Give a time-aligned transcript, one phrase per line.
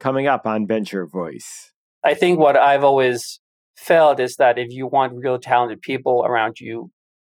[0.00, 1.72] coming up on Venture Voice.
[2.04, 3.40] I think what I've always
[3.76, 6.90] felt is that if you want real talented people around you,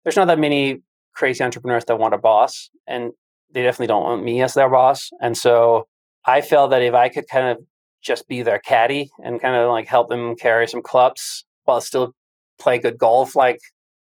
[0.03, 0.81] there's not that many
[1.13, 3.11] crazy entrepreneurs that want a boss, and
[3.53, 5.09] they definitely don't want me as their boss.
[5.21, 5.87] And so
[6.25, 7.63] I felt that if I could kind of
[8.01, 12.13] just be their caddy and kind of like help them carry some clubs while still
[12.59, 13.59] play good golf, like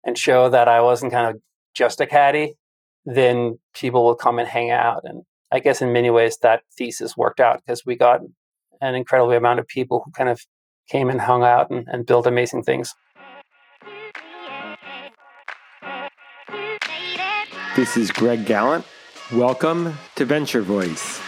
[0.05, 1.41] and show that I wasn't kind of
[1.75, 2.55] just a caddy,
[3.05, 5.03] then people will come and hang out.
[5.05, 8.21] And I guess in many ways that thesis worked out because we got
[8.81, 10.41] an incredible amount of people who kind of
[10.89, 12.95] came and hung out and, and built amazing things.
[17.75, 18.87] This is Greg Galant.
[19.33, 21.21] Welcome to Venture Voice.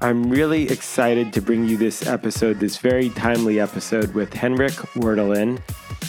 [0.00, 5.60] I'm really excited to bring you this episode, this very timely episode with Henrik Werdelin.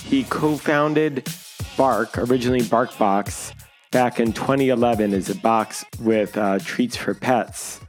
[0.05, 1.27] He co founded
[1.75, 3.53] Bark, originally BarkBox,
[3.91, 7.79] back in 2011 is a box with uh, treats for pets.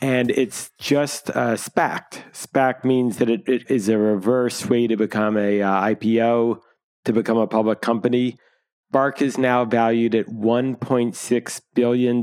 [0.00, 2.22] And it's just uh, SPACed.
[2.32, 6.60] SPAC means that it, it is a reverse way to become a uh, IPO,
[7.04, 8.38] to become a public company.
[8.90, 12.22] Bark is now valued at $1.6 billion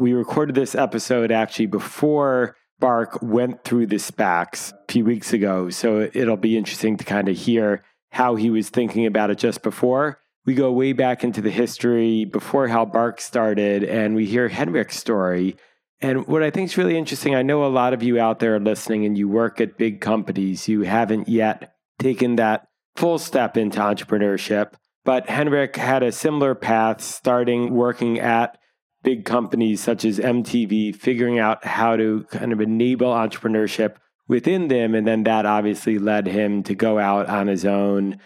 [0.00, 5.68] we recorded this episode actually before Bark went through the SPACs a few weeks ago.
[5.68, 9.62] So it'll be interesting to kind of hear how he was thinking about it just
[9.62, 10.18] before.
[10.46, 14.98] We go way back into the history before how Bark started, and we hear Henrik's
[14.98, 15.56] story.
[16.00, 18.56] And what I think is really interesting, I know a lot of you out there
[18.56, 20.66] are listening and you work at big companies.
[20.66, 24.72] You haven't yet taken that full step into entrepreneurship.
[25.04, 28.58] But Henrik had a similar path starting working at
[29.02, 33.96] big companies such as MTV figuring out how to kind of enable entrepreneurship
[34.28, 34.94] within them.
[34.94, 38.18] And then that obviously led him to go out on his own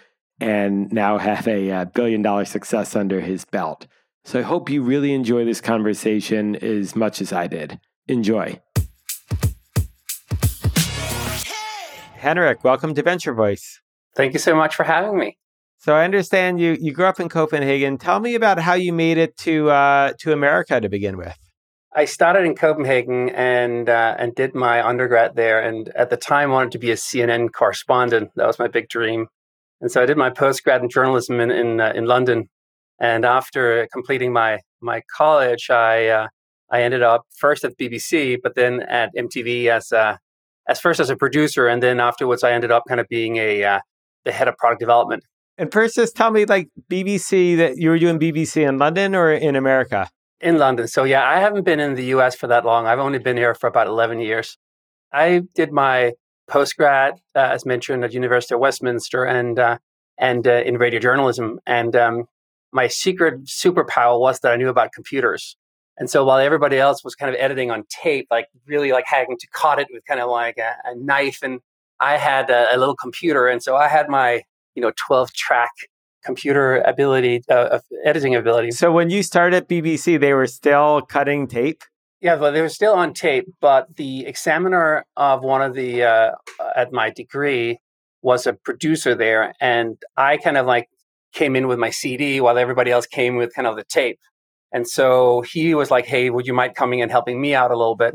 [0.45, 3.87] and now have a, a uh, billion dollar success under his belt.
[4.25, 7.81] So I hope you really enjoy this conversation as much as I did.
[8.09, 8.61] Enjoy.
[12.17, 13.80] Henrik, welcome to Venture Voice.
[14.17, 15.39] Thank you so much for having me.
[15.79, 17.97] So I understand you you grew up in Copenhagen.
[17.97, 21.36] Tell me about how you made it to uh, to America to begin with.
[21.97, 26.51] I started in Copenhagen and uh, and did my undergrad there, and at the time
[26.51, 28.30] wanted to be a CNN correspondent.
[28.36, 29.29] That was my big dream,
[29.84, 32.48] and so I did my postgrad in journalism in in, uh, in London.
[32.98, 36.28] And after completing my my college, I uh,
[36.70, 40.17] I ended up first at BBC, but then at MTV as uh,
[40.67, 43.62] as first as a producer, and then afterwards I ended up kind of being a
[43.62, 43.80] uh,
[44.24, 45.23] the head of product development
[45.56, 49.30] and first, just tell me, like BBC, that you were doing BBC in London or
[49.33, 50.11] in America?
[50.40, 50.89] In London.
[50.89, 52.34] So yeah, I haven't been in the U.S.
[52.34, 52.86] for that long.
[52.86, 54.58] I've only been here for about eleven years.
[55.12, 56.12] I did my
[56.50, 59.78] postgrad, uh, as mentioned, at University of Westminster, and uh,
[60.18, 61.60] and uh, in radio journalism.
[61.66, 62.24] And um,
[62.72, 65.56] my secret superpower was that I knew about computers.
[65.96, 69.36] And so while everybody else was kind of editing on tape, like really like having
[69.38, 71.60] to cut it with kind of like a, a knife, and
[72.00, 74.42] I had a, a, little computer, and so I had my
[74.74, 75.70] you know 12 track
[76.24, 81.82] computer ability uh, editing ability so when you started bbc they were still cutting tape
[82.24, 86.33] yeah well they were still on tape but the examiner of one of the uh,
[86.74, 87.79] at my degree
[88.23, 90.89] was a producer there and i kind of like
[91.33, 94.18] came in with my cd while everybody else came with kind of the tape
[94.73, 97.77] and so he was like hey would you mind coming and helping me out a
[97.77, 98.14] little bit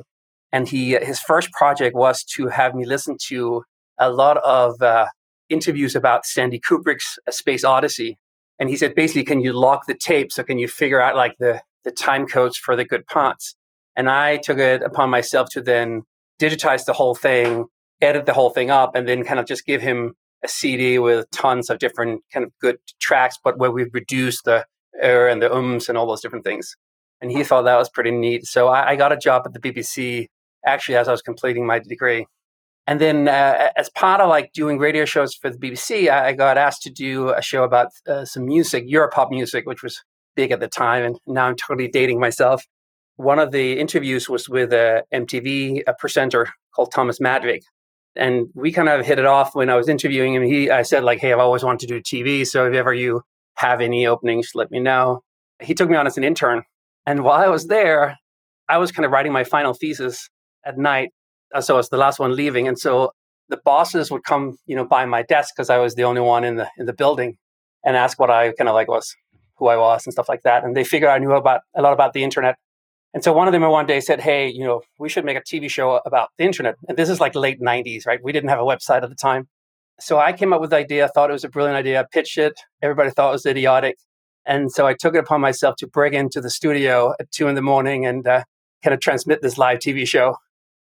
[0.52, 3.64] and he his first project was to have me listen to
[4.00, 5.06] a lot of uh,
[5.50, 8.18] interviews about Stanley Kubrick's Space Odyssey.
[8.58, 10.32] And he said, basically, can you lock the tape?
[10.32, 13.56] So can you figure out like the, the time codes for the good parts?
[14.00, 16.04] And I took it upon myself to then
[16.42, 17.66] digitize the whole thing,
[18.00, 21.30] edit the whole thing up, and then kind of just give him a CD with
[21.32, 24.66] tons of different kind of good tracks, but where we reduced the
[25.04, 26.78] er and the ums and all those different things.
[27.20, 28.46] And he thought that was pretty neat.
[28.46, 30.28] So I, I got a job at the BBC
[30.66, 32.26] actually as I was completing my degree.
[32.88, 36.58] And then, uh, as part of like doing radio shows for the BBC, I got
[36.58, 40.02] asked to do a show about uh, some music, Europop music, which was
[40.38, 41.04] big at the time.
[41.04, 42.64] And now I'm totally dating myself.
[43.20, 47.62] One of the interviews was with a MTV a presenter called Thomas Madvig.
[48.16, 50.44] And we kind of hit it off when I was interviewing him.
[50.44, 53.22] He, I said like, "Hey, I've always wanted to do TV, so if ever you
[53.56, 55.22] have any openings, let me know."
[55.62, 56.64] He took me on as an intern,
[57.06, 58.18] and while I was there,
[58.68, 60.30] I was kind of writing my final thesis
[60.66, 61.12] at night
[61.54, 63.12] uh, so I was the last one leaving, and so
[63.50, 66.44] the bosses would come, you know, by my desk because I was the only one
[66.44, 67.38] in the in the building,
[67.84, 69.16] and ask what I kind of like was,
[69.58, 70.64] who I was, and stuff like that.
[70.64, 72.58] And they figured I knew about a lot about the internet.
[73.14, 75.42] And so one of them one day said, "Hey, you know, we should make a
[75.42, 78.20] TV show about the internet." And this is like late '90s, right?
[78.24, 79.48] We didn't have a website at the time,
[80.00, 81.08] so I came up with the idea.
[81.08, 82.08] Thought it was a brilliant idea.
[82.12, 82.54] Pitched it.
[82.82, 83.98] Everybody thought it was idiotic.
[84.46, 87.56] And so I took it upon myself to break into the studio at two in
[87.56, 88.44] the morning and uh,
[88.84, 90.38] kind of transmit this live TV show,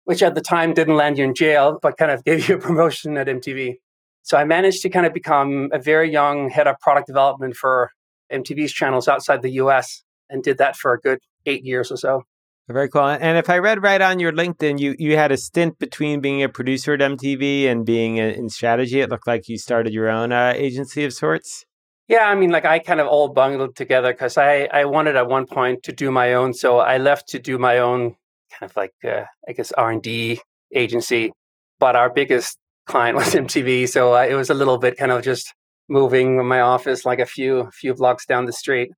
[0.05, 2.59] which at the time didn't land you in jail, but kind of gave you a
[2.59, 3.75] promotion at MTV.
[4.23, 7.91] So I managed to kind of become a very young head of product development for
[8.31, 12.23] MTV's channels outside the US and did that for a good eight years or so.
[12.67, 13.07] Very cool.
[13.07, 16.43] And if I read right on your LinkedIn, you you had a stint between being
[16.43, 19.01] a producer at MTV and being in strategy.
[19.01, 21.65] It looked like you started your own uh, agency of sorts.
[22.07, 25.27] Yeah, I mean, like I kind of all bungled together because I I wanted at
[25.27, 28.15] one point to do my own, so I left to do my own
[28.51, 30.41] kind of like uh, I guess R and D
[30.73, 31.31] agency.
[31.79, 35.23] But our biggest client was MTV, so uh, it was a little bit kind of
[35.23, 35.53] just
[35.89, 38.91] moving my office like a few few blocks down the street,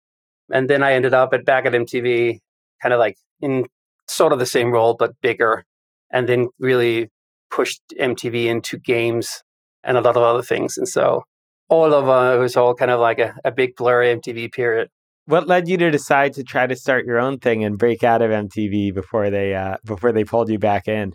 [0.54, 2.40] and then I ended up at back at MTV,
[2.82, 3.66] kind of like in
[4.08, 5.66] sort of the same role but bigger,
[6.12, 7.10] and then really
[7.50, 9.42] pushed MTV into games
[9.84, 10.78] and a lot of other things.
[10.78, 11.24] And so
[11.70, 14.90] all of uh, it was all kind of like a, a big blurry MTV period.
[15.26, 18.22] What led you to decide to try to start your own thing and break out
[18.22, 21.14] of MTV before they uh, before they pulled you back in?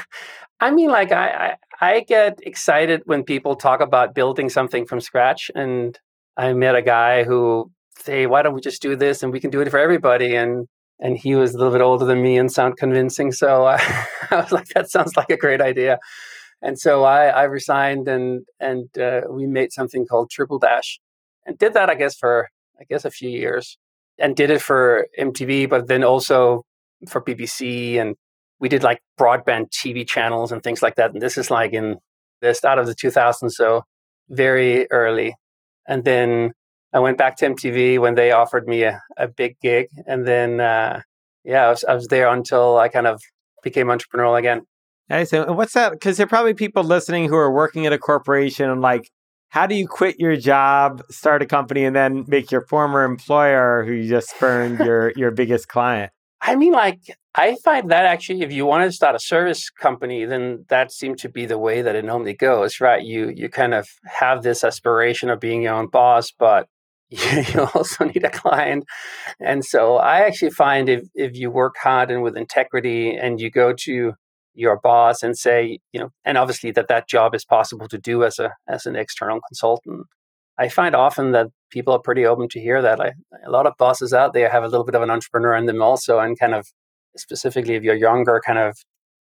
[0.60, 5.00] I mean, like I, I I get excited when people talk about building something from
[5.00, 5.98] scratch, and
[6.36, 9.50] I met a guy who say, "Why don't we just do this and we can
[9.50, 10.66] do it for everybody?" and
[10.98, 13.32] and he was a little bit older than me and sound convincing.
[13.32, 15.98] So I, I was like, that sounds like a great idea.
[16.62, 20.98] And so I, I resigned and and uh, we made something called Triple Dash,
[21.44, 22.48] and did that I guess for
[22.80, 23.78] I guess a few years,
[24.18, 26.64] and did it for MTV, but then also
[27.08, 28.16] for BBC, and
[28.58, 31.12] we did like broadband TV channels and things like that.
[31.12, 31.96] And this is like in
[32.40, 33.82] the start of the 2000s, so
[34.30, 35.34] very early.
[35.86, 36.52] And then
[36.96, 40.60] I went back to MTV when they offered me a, a big gig, and then
[40.60, 41.02] uh,
[41.44, 43.20] yeah, I was, I was there until I kind of
[43.62, 44.62] became entrepreneurial again.
[45.10, 45.34] Nice.
[45.34, 45.92] And what's that?
[45.92, 49.10] Because there are probably people listening who are working at a corporation and like,
[49.50, 53.84] how do you quit your job, start a company, and then make your former employer,
[53.84, 56.10] who you just spurned, your your biggest client?
[56.40, 57.00] I mean, like,
[57.34, 61.20] I find that actually, if you want to start a service company, then that seems
[61.22, 63.04] to be the way that it normally goes, right?
[63.04, 66.68] You you kind of have this aspiration of being your own boss, but
[67.10, 68.84] you also need a client.
[69.40, 73.50] And so I actually find if, if you work hard and with integrity and you
[73.50, 74.14] go to
[74.54, 78.24] your boss and say, you know, and obviously that that job is possible to do
[78.24, 80.06] as a as an external consultant.
[80.58, 83.00] I find often that people are pretty open to hear that.
[83.00, 83.12] I,
[83.46, 85.82] a lot of bosses out there have a little bit of an entrepreneur in them
[85.82, 86.66] also, and kind of
[87.16, 88.76] specifically if you're younger, kind of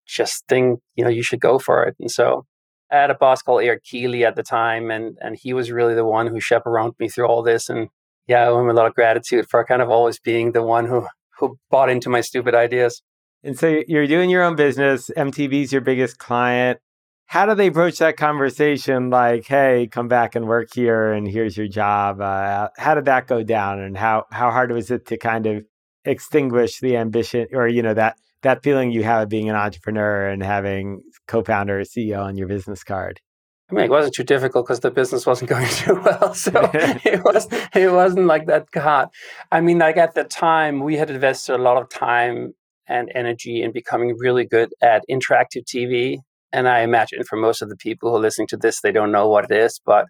[0.06, 1.96] just think, you know, you should go for it.
[2.00, 2.46] And so
[2.92, 5.96] I had a boss called Eric Keeley at the time, and and he was really
[5.96, 7.70] the one who chaperoned me through all this.
[7.70, 7.90] And
[8.28, 10.86] yeah, I owe him a lot of gratitude for kind of always being the one
[10.86, 11.08] who
[11.40, 13.02] who bought into my stupid ideas.
[13.44, 15.10] And so you're doing your own business.
[15.18, 16.80] MTV's your biggest client.
[17.26, 19.10] How do they broach that conversation?
[19.10, 22.20] Like, hey, come back and work here, and here's your job.
[22.20, 25.64] Uh, how did that go down, and how how hard was it to kind of
[26.04, 30.28] extinguish the ambition, or you know that that feeling you have of being an entrepreneur
[30.28, 33.20] and having co-founder or CEO on your business card?
[33.70, 37.24] I mean, it wasn't too difficult because the business wasn't going too well, so it
[37.24, 39.10] was it wasn't like that hard.
[39.52, 42.54] I mean, like at the time, we had invested a lot of time
[42.88, 46.18] and energy in becoming really good at interactive TV.
[46.52, 49.14] And I imagine for most of the people who are listening to this, they don't
[49.14, 50.08] know what it is, but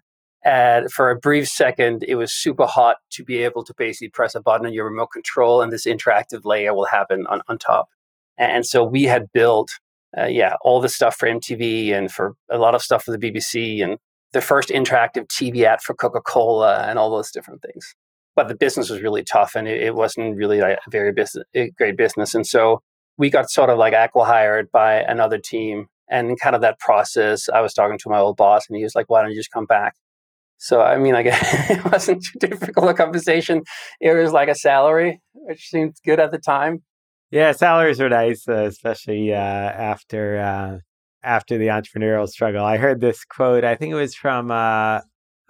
[0.90, 4.40] for a brief second, it was super hot to be able to basically press a
[4.40, 7.88] button on your remote control and this interactive layer will happen on, on top.
[8.36, 9.70] And so we had built,
[10.18, 13.18] uh, yeah, all the stuff for MTV and for a lot of stuff for the
[13.18, 13.98] BBC and
[14.32, 17.94] the first interactive TV ad for Coca Cola and all those different things.
[18.34, 21.14] But the business was really tough and it, it wasn't really a very
[21.54, 22.34] a great business.
[22.34, 22.80] And so
[23.18, 25.86] we got sort of like acqui-hired by another team.
[26.10, 28.82] And in kind of that process, I was talking to my old boss and he
[28.82, 29.94] was like, why don't you just come back?
[30.58, 33.62] So, I mean, like it wasn't too difficult a conversation.
[34.00, 36.82] It was like a salary, which seemed good at the time.
[37.32, 40.78] Yeah, salaries are nice, uh, especially uh, after uh,
[41.24, 42.62] after the entrepreneurial struggle.
[42.62, 43.64] I heard this quote.
[43.64, 45.00] I think it was from uh,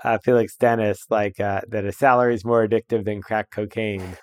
[0.04, 4.16] uh, Felix Dennis, like uh, that a salary is more addictive than crack cocaine.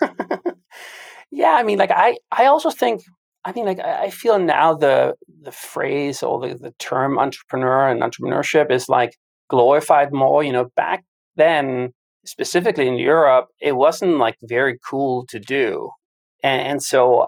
[1.31, 3.01] yeah, I mean, like I, I also think,
[3.43, 8.01] I mean, like I feel now the the phrase or the, the term entrepreneur and
[8.01, 9.17] entrepreneurship is like
[9.49, 10.43] glorified more.
[10.43, 11.03] You know, back
[11.35, 11.91] then,
[12.25, 15.89] specifically in Europe, it wasn't like very cool to do,
[16.41, 17.27] and, and so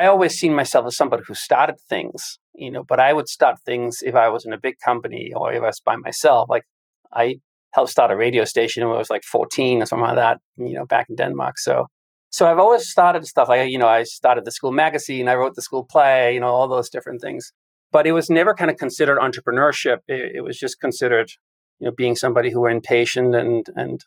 [0.00, 3.56] I always seen myself as somebody who started things, you know, but I would start
[3.66, 6.48] things if I was in a big company or if I was by myself.
[6.48, 6.64] Like
[7.12, 7.40] I
[7.74, 10.72] helped start a radio station when I was like 14 or something like that, you
[10.72, 11.58] know, back in Denmark.
[11.58, 11.88] So,
[12.30, 15.54] so I've always started stuff like, you know, I started the school magazine, I wrote
[15.54, 17.52] the school play, you know, all those different things.
[17.92, 19.98] But it was never kind of considered entrepreneurship.
[20.08, 21.30] It, it was just considered,
[21.78, 24.00] you know, being somebody who were impatient and, and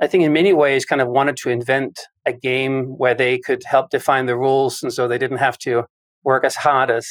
[0.00, 3.62] I think in many ways kind of wanted to invent a game where they could
[3.64, 4.82] help define the rules.
[4.82, 5.84] And so they didn't have to
[6.24, 7.06] work as hard as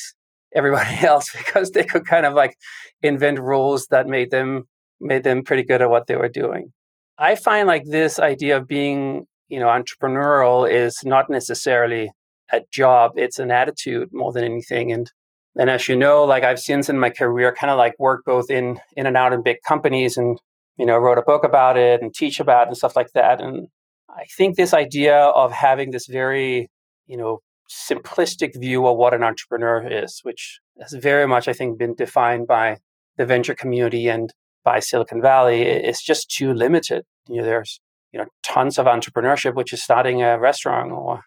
[0.55, 2.55] everybody else because they could kind of like
[3.03, 4.63] invent rules that made them
[4.99, 6.73] made them pretty good at what they were doing.
[7.17, 12.11] I find like this idea of being, you know, entrepreneurial is not necessarily
[12.51, 14.91] a job, it's an attitude more than anything.
[14.91, 15.11] And
[15.57, 18.49] and as you know, like I've since in my career kind of like worked both
[18.49, 20.39] in in and out in big companies and
[20.79, 23.41] you know wrote a book about it and teach about it and stuff like that.
[23.41, 23.67] And
[24.09, 26.69] I think this idea of having this very,
[27.05, 31.77] you know, simplistic view of what an entrepreneur is, which has very much, I think,
[31.77, 32.77] been defined by
[33.17, 34.33] the venture community and
[34.63, 37.03] by Silicon Valley, is just too limited.
[37.27, 37.81] You know, there's
[38.13, 41.23] you know tons of entrepreneurship, which is starting a restaurant or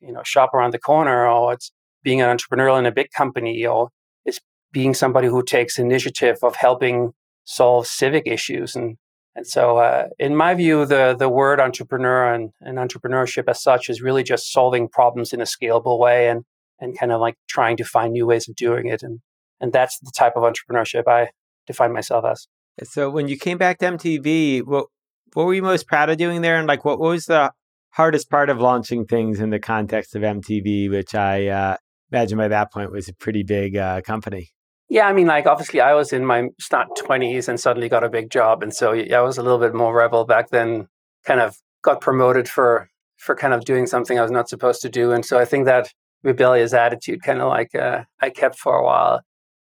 [0.00, 1.70] you know shop around the corner, or it's
[2.02, 3.90] being an entrepreneur in a big company, or
[4.24, 4.40] it's
[4.72, 7.12] being somebody who takes initiative of helping
[7.44, 8.96] solve civic issues and
[9.36, 13.88] and so, uh, in my view, the the word entrepreneur and, and entrepreneurship as such
[13.88, 16.44] is really just solving problems in a scalable way and
[16.80, 19.02] and kind of like trying to find new ways of doing it.
[19.02, 19.20] And
[19.60, 21.30] and that's the type of entrepreneurship I
[21.66, 22.46] define myself as.
[22.84, 24.86] So, when you came back to MTV, what
[25.32, 27.50] what were you most proud of doing there, and like what was the
[27.90, 31.76] hardest part of launching things in the context of MTV, which I uh,
[32.12, 34.53] imagine by that point was a pretty big uh, company.
[34.88, 38.08] Yeah, I mean, like obviously, I was in my start twenties and suddenly got a
[38.08, 40.88] big job, and so I was a little bit more rebel back then.
[41.24, 44.90] Kind of got promoted for for kind of doing something I was not supposed to
[44.90, 45.90] do, and so I think that
[46.22, 49.22] rebellious attitude kind of like uh, I kept for a while.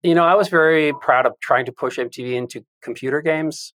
[0.02, 3.72] You know, I was very proud of trying to push MTV into computer games.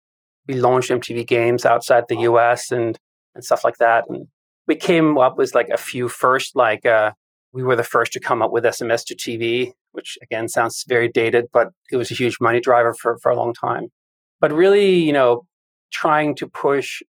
[0.48, 2.98] We launched MTV Games outside the US and
[3.36, 4.28] and stuff like that, and
[4.68, 7.12] we came up with like a few first like uh,
[7.54, 11.10] we were the first to come up with SMS to TV, which again sounds very
[11.10, 13.88] dated, but it was a huge money driver for, for a long time.
[14.40, 15.46] But really, you know,
[15.92, 17.02] trying to push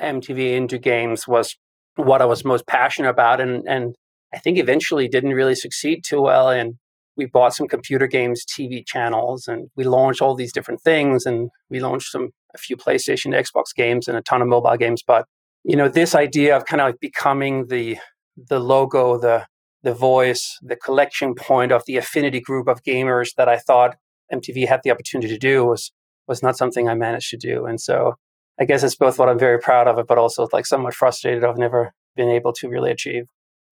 [0.00, 1.56] MTV into games was
[1.96, 3.40] what I was most passionate about.
[3.40, 3.94] And, and
[4.32, 6.48] I think eventually didn't really succeed too well.
[6.48, 6.74] And
[7.16, 11.26] we bought some computer games TV channels and we launched all these different things.
[11.26, 15.02] And we launched some, a few PlayStation, Xbox games and a ton of mobile games.
[15.06, 15.26] But,
[15.64, 17.98] you know, this idea of kind of like becoming the,
[18.36, 19.46] the logo, the,
[19.82, 23.96] the voice, the collection point of the affinity group of gamers that I thought
[24.32, 25.92] MTV had the opportunity to do was
[26.28, 27.66] was not something I managed to do.
[27.66, 28.14] And so
[28.58, 31.44] I guess it's both what I'm very proud of it, but also like somewhat frustrated
[31.44, 33.24] I've never been able to really achieve.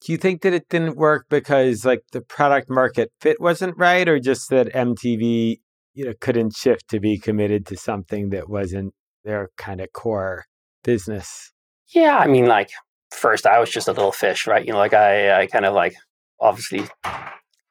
[0.04, 4.08] Do you think that it didn't work because like the product market fit wasn't right
[4.08, 5.58] or just that MTV,
[5.94, 10.46] you know, couldn't shift to be committed to something that wasn't their kind of core
[10.82, 11.52] business?
[11.94, 12.70] Yeah, I mean like
[13.10, 14.64] first I was just a little fish, right?
[14.64, 15.94] You know, like I, I kind of like
[16.40, 16.84] obviously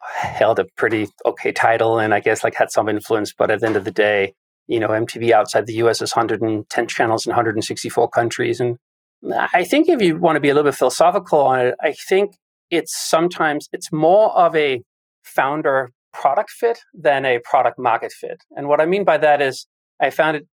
[0.02, 3.68] held a pretty okay title and I guess like had some influence, but at the
[3.68, 4.34] end of the day,
[4.68, 8.60] you know, MTV outside the US is 110 channels in 164 countries.
[8.60, 8.78] And
[9.34, 12.36] I think if you want to be a little bit philosophical on it, I think
[12.70, 14.84] it's sometimes it's more of a
[15.24, 18.44] founder product fit than a product market fit.
[18.56, 19.68] And what I mean by that is
[20.02, 20.48] I found it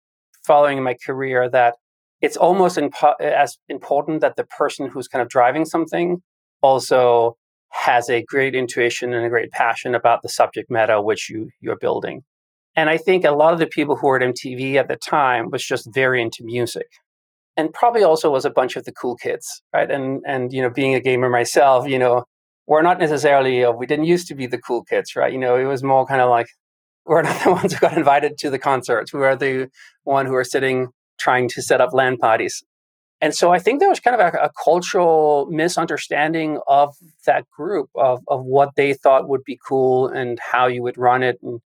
[0.46, 1.74] following my career that
[2.20, 6.22] it's almost impo- as important that the person who's kind of driving something
[6.62, 7.36] also
[7.70, 11.76] has a great intuition and a great passion about the subject matter which you you're
[11.76, 12.22] building.
[12.74, 15.50] And I think a lot of the people who were at MTV at the time
[15.50, 16.86] was just very into music.
[17.56, 19.90] And probably also was a bunch of the cool kids, right?
[19.90, 22.24] And and you know, being a gamer myself, you know,
[22.66, 25.32] we're not necessarily uh, we didn't used to be the cool kids, right?
[25.32, 26.48] You know, it was more kind of like
[27.06, 29.12] we're not the ones who got invited to the concerts.
[29.12, 29.68] We were the
[30.04, 32.62] one who are sitting trying to set up land parties.
[33.20, 36.94] And so I think there was kind of a, a, cultural misunderstanding of
[37.24, 41.22] that group of, of what they thought would be cool and how you would run
[41.22, 41.38] it.
[41.42, 41.60] And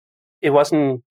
[0.43, 1.03] it wasn't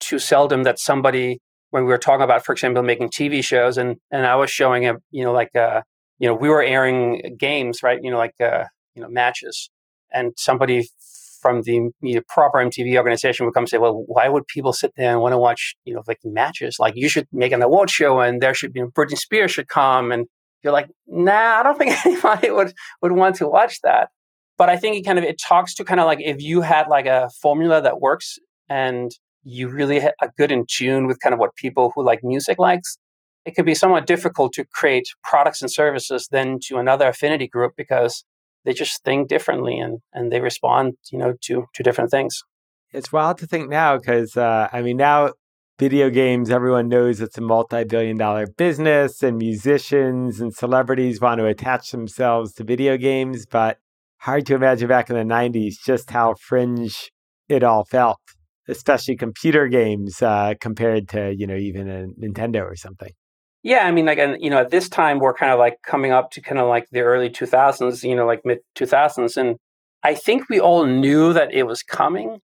[0.00, 3.96] too seldom that somebody, when we were talking about, for example, making TV shows, and,
[4.10, 5.82] and I was showing a, you know, like, uh,
[6.18, 7.98] you know, we were airing games, right?
[8.02, 9.70] You know, like, uh, you know, matches.
[10.10, 10.88] And somebody
[11.42, 14.72] from the you know, proper MTV organization would come and say, well, why would people
[14.72, 16.76] sit there and want to watch, you know, like matches?
[16.78, 20.12] Like you should make an award show and there should be, Britney Spears should come.
[20.12, 20.26] And
[20.62, 22.72] you're like, nah, I don't think anybody would,
[23.02, 24.10] would want to watch that.
[24.56, 26.86] But I think it kind of, it talks to kind of like if you had
[26.88, 29.10] like a formula that works and
[29.42, 32.96] you really are good in tune with kind of what people who like music likes,
[33.44, 37.72] it could be somewhat difficult to create products and services than to another affinity group
[37.76, 38.24] because
[38.64, 42.42] they just think differently and and they respond you know to to different things.
[42.92, 45.32] It's wild to think now because uh, i mean now
[45.78, 51.46] video games everyone knows it's a multi-billion dollar business and musicians and celebrities want to
[51.46, 53.78] attach themselves to video games but
[54.18, 57.10] hard to imagine back in the 90s just how fringe
[57.48, 58.20] it all felt
[58.68, 63.10] especially computer games uh, compared to you know even a nintendo or something
[63.62, 66.10] Yeah, I mean, like, and you know, at this time we're kind of like coming
[66.10, 69.56] up to kind of like the early 2000s, you know, like mid 2000s, and
[70.02, 72.40] I think we all knew that it was coming,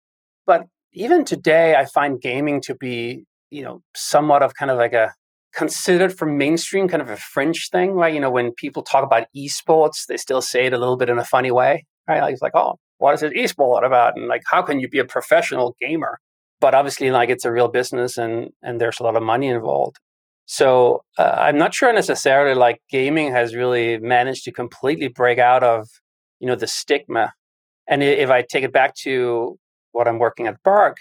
[0.48, 4.94] but even today, I find gaming to be, you know, somewhat of kind of like
[4.94, 5.14] a
[5.54, 8.14] considered for mainstream, kind of a fringe thing, right?
[8.14, 11.18] You know, when people talk about esports, they still say it a little bit in
[11.20, 12.22] a funny way, right?
[12.22, 14.18] Like, it's like, oh, what is it esport about?
[14.18, 16.20] And like, how can you be a professional gamer?
[16.62, 19.98] But obviously, like, it's a real business, and and there's a lot of money involved.
[20.46, 25.64] So uh, I'm not sure necessarily like gaming has really managed to completely break out
[25.64, 25.88] of
[26.40, 27.34] you know the stigma.
[27.88, 29.58] And if I take it back to
[29.92, 30.98] what I'm working at Bark,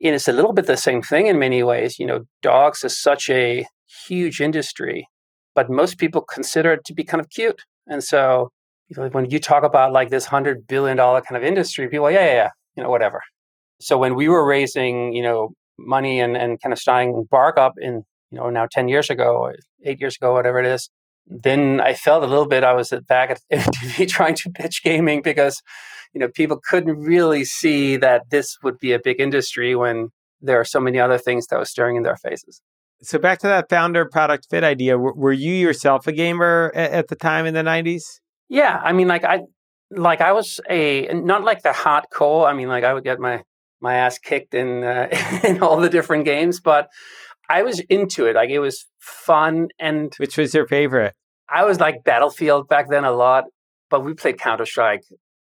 [0.00, 1.98] it's a little bit the same thing in many ways.
[1.98, 3.66] You know, dogs is such a
[4.06, 5.08] huge industry,
[5.54, 7.62] but most people consider it to be kind of cute.
[7.86, 8.50] And so
[8.88, 12.10] you know, when you talk about like this hundred billion dollar kind of industry, people,
[12.10, 13.22] yeah, yeah, yeah, you know, whatever.
[13.80, 17.74] So when we were raising, you know, money and, and kind of starting Bark up
[17.80, 20.88] in you know, now 10 years ago or eight years ago, whatever it is,
[21.26, 25.22] then I felt a little bit I was back at MTV trying to pitch gaming
[25.22, 25.62] because,
[26.14, 30.08] you know, people couldn't really see that this would be a big industry when
[30.40, 32.60] there are so many other things that were staring in their faces.
[33.02, 37.16] So back to that founder product fit idea, were you yourself a gamer at the
[37.16, 38.20] time in the 90s?
[38.48, 39.40] Yeah, I mean like I
[39.90, 43.42] like I was a not like the hardcore, I mean like I would get my
[43.80, 45.08] my ass kicked in uh,
[45.44, 46.88] in all the different games, but
[47.52, 48.34] I was into it.
[48.34, 49.68] Like it was fun.
[49.78, 51.14] And which was your favorite?
[51.48, 53.44] I was like Battlefield back then a lot,
[53.90, 55.02] but we played Counter Strike.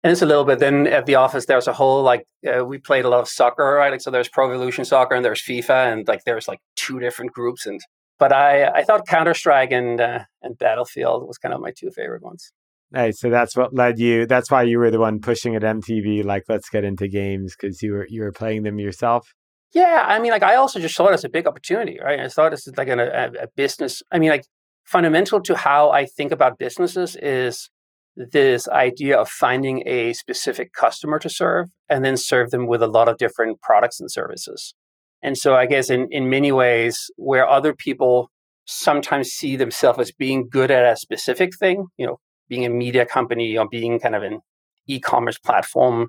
[0.03, 0.59] And it's a little bit.
[0.59, 3.29] Then at the office, there was a whole like uh, we played a lot of
[3.29, 3.91] soccer, right?
[3.91, 7.31] Like so, there's Pro Evolution Soccer and there's FIFA, and like there's like two different
[7.31, 7.65] groups.
[7.65, 7.79] And
[8.19, 11.89] but I I thought Counter Strike and uh, and Battlefield was kind of my two
[11.89, 12.51] favorite ones.
[12.91, 13.19] Nice.
[13.19, 14.27] So that's what led you.
[14.27, 16.23] That's why you were the one pushing at MTV.
[16.23, 19.33] Like, let's get into games because you were you were playing them yourself.
[19.75, 22.21] Yeah, I mean, like I also just saw it as a big opportunity, right?
[22.21, 24.01] I saw this as like a, a business.
[24.09, 24.45] I mean, like
[24.85, 27.69] fundamental to how I think about businesses is
[28.15, 32.87] this idea of finding a specific customer to serve and then serve them with a
[32.87, 34.73] lot of different products and services.
[35.21, 38.31] And so I guess in, in many ways, where other people
[38.63, 43.05] sometimes see themselves as being good at a specific thing, you know, being a media
[43.05, 44.39] company or being kind of an
[44.87, 46.07] e-commerce platform,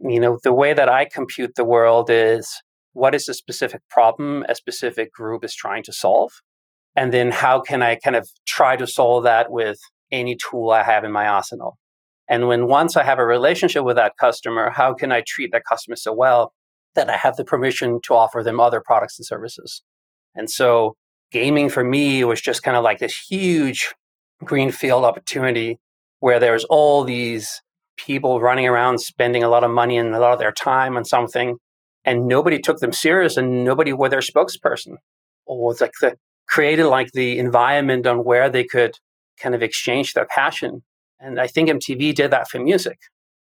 [0.00, 4.44] you know, the way that I compute the world is what is the specific problem
[4.48, 6.32] a specific group is trying to solve?
[6.94, 9.78] And then how can I kind of try to solve that with
[10.10, 11.78] any tool I have in my arsenal?
[12.28, 15.64] And when once I have a relationship with that customer, how can I treat that
[15.68, 16.52] customer so well
[16.94, 19.82] that I have the permission to offer them other products and services?
[20.34, 20.96] And so
[21.30, 23.92] gaming for me was just kind of like this huge
[24.44, 25.78] greenfield opportunity
[26.20, 27.60] where there's all these
[27.96, 31.04] people running around spending a lot of money and a lot of their time on
[31.04, 31.56] something
[32.04, 34.96] and nobody took them serious and nobody were their spokesperson.
[35.46, 36.16] Or like the
[36.48, 38.96] created like the environment on where they could
[39.40, 40.82] kind of exchange their passion.
[41.20, 42.98] And i think mtv did that for music.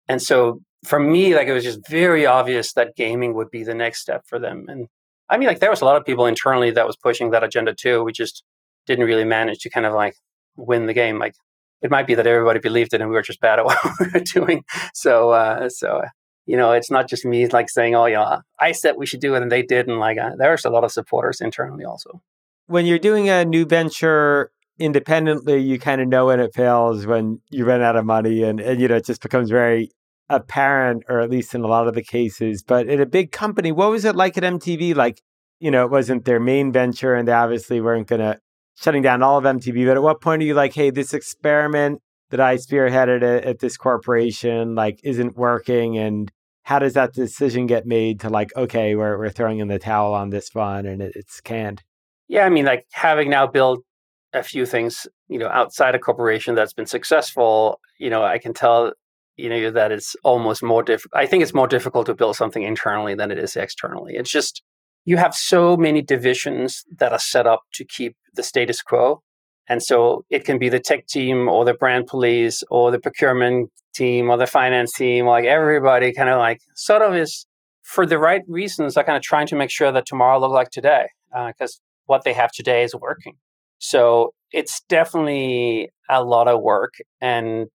[0.09, 3.75] And so for me like it was just very obvious that gaming would be the
[3.75, 4.67] next step for them.
[4.69, 4.89] And
[5.29, 7.75] i mean like there was a lot of people internally that was pushing that agenda
[7.75, 8.03] too.
[8.05, 8.43] We just
[8.87, 10.17] didn't really manage to kind of like
[10.57, 11.19] win the game.
[11.19, 11.35] Like
[11.83, 14.07] it might be that everybody believed it and we were just bad at what we
[14.13, 14.65] were doing.
[14.95, 16.03] So uh, so
[16.47, 19.35] you know, it's not just me like saying, "Oh, yeah, I said we should do
[19.35, 22.23] it," and they did, and like uh, there's a lot of supporters internally also.
[22.67, 27.41] When you're doing a new venture independently, you kind of know when it fails, when
[27.51, 29.91] you run out of money, and, and you know it just becomes very
[30.29, 32.63] apparent, or at least in a lot of the cases.
[32.63, 34.95] But in a big company, what was it like at MTV?
[34.95, 35.23] Like,
[35.61, 38.39] you know, it wasn't their main venture, and they obviously weren't going to
[38.77, 39.87] shutting down all of MTV.
[39.87, 42.03] But at what point are you like, hey, this experiment
[42.35, 46.33] that I spearheaded at, at this corporation like isn't working and
[46.65, 50.15] how does that decision get made to like okay we're, we're throwing in the towel
[50.15, 51.85] on this fund and it, it's canned
[52.27, 53.85] yeah i mean like having now built
[54.33, 58.53] a few things you know outside a corporation that's been successful you know i can
[58.53, 58.93] tell
[59.37, 62.65] you know that it's almost more difficult i think it's more difficult to build something
[62.65, 64.15] internally than it is externally.
[64.17, 64.61] It's just
[65.05, 69.23] you have so many divisions that are set up to keep the status quo
[69.69, 73.71] and so it can be the tech team or the brand police or the procurement
[73.95, 77.47] team or the finance team, like everybody kind of like sort of is
[77.83, 80.71] for the right reasons, are kind of trying to make sure that tomorrow looks like
[80.71, 81.07] today
[81.49, 83.35] because uh, what they have today is working.
[83.79, 87.67] So it's definitely a lot of work and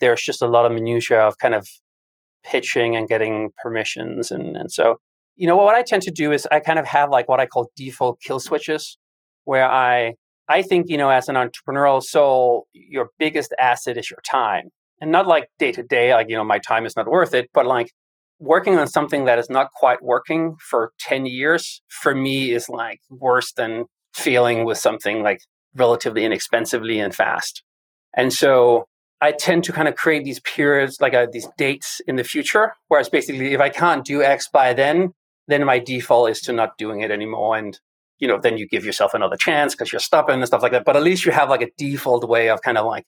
[0.00, 1.66] there's just a lot of minutia of kind of
[2.44, 4.96] pitching and getting permissions and, and so
[5.34, 7.46] you know what i tend to do is i kind of have like what i
[7.46, 8.98] call default kill switches
[9.44, 10.14] where i
[10.48, 14.70] I think, you know, as an entrepreneurial soul, your biggest asset is your time.
[15.00, 17.50] And not like day to day, like, you know, my time is not worth it,
[17.52, 17.90] but like
[18.38, 23.00] working on something that is not quite working for 10 years for me is like
[23.10, 25.40] worse than feeling with something like
[25.74, 27.62] relatively inexpensively and fast.
[28.14, 28.86] And so
[29.20, 32.74] I tend to kind of create these periods, like uh, these dates in the future,
[32.88, 35.12] whereas basically if I can't do X by then,
[35.48, 37.56] then my default is to not doing it anymore.
[37.56, 37.78] And,
[38.18, 40.84] you know, then you give yourself another chance because you're stubborn and stuff like that.
[40.84, 43.04] But at least you have like a default way of kind of like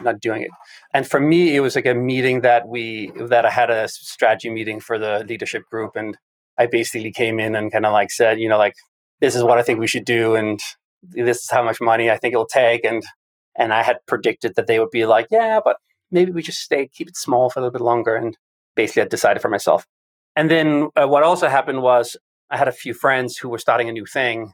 [0.00, 0.50] not doing it.
[0.94, 4.50] And for me, it was like a meeting that we, that I had a strategy
[4.50, 5.96] meeting for the leadership group.
[5.96, 6.16] And
[6.58, 8.74] I basically came in and kind of like said, you know, like,
[9.20, 10.34] this is what I think we should do.
[10.34, 10.60] And
[11.02, 12.84] this is how much money I think it'll take.
[12.84, 13.02] And,
[13.56, 15.76] and I had predicted that they would be like, yeah, but
[16.10, 18.16] maybe we just stay, keep it small for a little bit longer.
[18.16, 18.36] And
[18.74, 19.86] basically I decided for myself.
[20.36, 22.16] And then uh, what also happened was
[22.52, 24.52] I had a few friends who were starting a new thing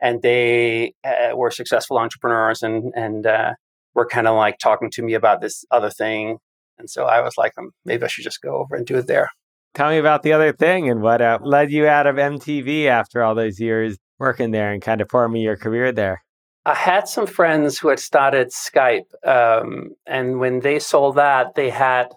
[0.00, 3.54] and they uh, were successful entrepreneurs and, and, uh,
[3.94, 6.38] were kind of like talking to me about this other thing.
[6.78, 9.08] And so I was like, um, maybe I should just go over and do it
[9.08, 9.30] there.
[9.74, 13.22] Tell me about the other thing and what uh, led you out of MTV after
[13.22, 16.22] all those years working there and kind of forming your career there.
[16.66, 21.70] I had some friends who had started Skype, um, and when they sold that, they
[21.70, 22.08] had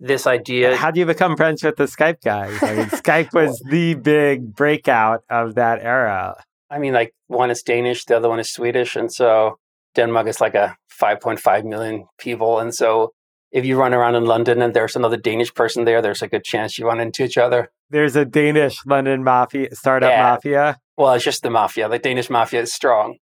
[0.00, 0.76] this idea.
[0.76, 2.60] How do you become friends with the Skype guys?
[2.62, 6.42] I mean, Skype was the big breakout of that era.
[6.70, 9.58] I mean, like one is Danish, the other one is Swedish, and so
[9.94, 13.12] Denmark is like a 5.5 million people, and so
[13.52, 16.44] if you run around in London and there's another Danish person there, there's a good
[16.44, 17.70] chance you run into each other.
[17.90, 20.22] There's a Danish London mafia startup yeah.
[20.22, 20.78] mafia.
[20.96, 21.88] Well, it's just the mafia.
[21.88, 23.16] The Danish mafia is strong.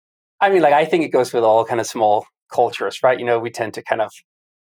[0.41, 3.19] I mean, like I think it goes with all kind of small cultures, right?
[3.19, 4.13] You know, we tend to kind of,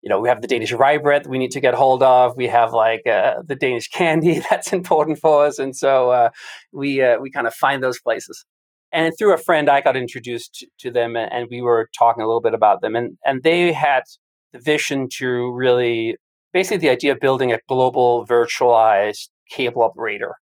[0.04, 2.36] you know, we have the Danish rye bread we need to get hold of.
[2.36, 6.30] We have like uh, the Danish candy that's important for us, and so uh,
[6.74, 8.46] we uh, we kind of find those places.
[8.92, 12.42] And through a friend, I got introduced to, them, and we were talking a little
[12.42, 14.04] bit about them, and and they had
[14.52, 16.18] the vision to really
[16.52, 20.36] basically the idea of building a global virtualized cable operator.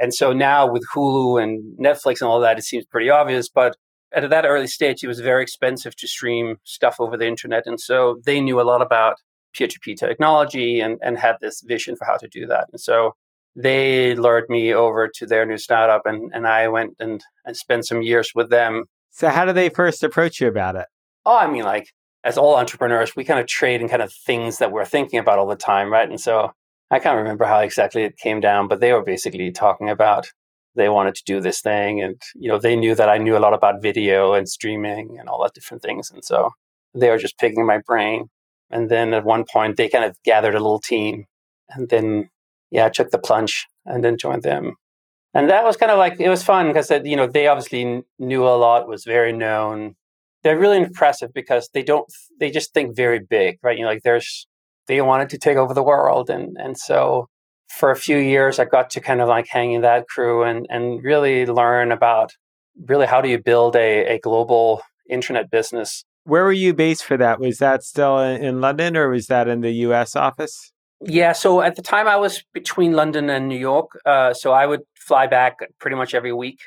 [0.00, 3.48] And so now with Hulu and Netflix and all that, it seems pretty obvious.
[3.48, 3.76] But
[4.12, 7.64] at that early stage, it was very expensive to stream stuff over the internet.
[7.66, 9.16] And so they knew a lot about
[9.54, 12.68] peer to peer technology and, and had this vision for how to do that.
[12.72, 13.14] And so
[13.56, 17.86] they lured me over to their new startup, and, and I went and, and spent
[17.86, 18.84] some years with them.
[19.10, 20.86] So, how did they first approach you about it?
[21.26, 21.92] Oh, I mean, like
[22.22, 25.38] as all entrepreneurs, we kind of trade in kind of things that we're thinking about
[25.38, 26.08] all the time, right?
[26.08, 26.52] And so
[26.90, 30.30] I can't remember how exactly it came down, but they were basically talking about
[30.74, 33.40] they wanted to do this thing, and you know they knew that I knew a
[33.40, 36.50] lot about video and streaming and all that different things, and so
[36.94, 38.28] they were just picking my brain.
[38.70, 41.24] And then at one point, they kind of gathered a little team,
[41.70, 42.30] and then
[42.70, 44.74] yeah, I took the plunge and then joined them.
[45.34, 48.44] And that was kind of like it was fun because you know they obviously knew
[48.44, 49.94] a lot, was very known,
[50.42, 54.02] they're really impressive because they don't they just think very big right you know like
[54.02, 54.46] there's
[54.86, 57.28] they wanted to take over the world and and so
[57.68, 60.66] for a few years i got to kind of like hang in that crew and
[60.70, 62.32] and really learn about
[62.86, 66.04] really how do you build a, a global internet business.
[66.24, 67.40] Where were you based for that?
[67.40, 70.72] Was that still in london or was that in the us office?
[71.00, 74.66] Yeah so at the time i was between london and new york uh, so i
[74.66, 76.60] would fly back pretty much every week.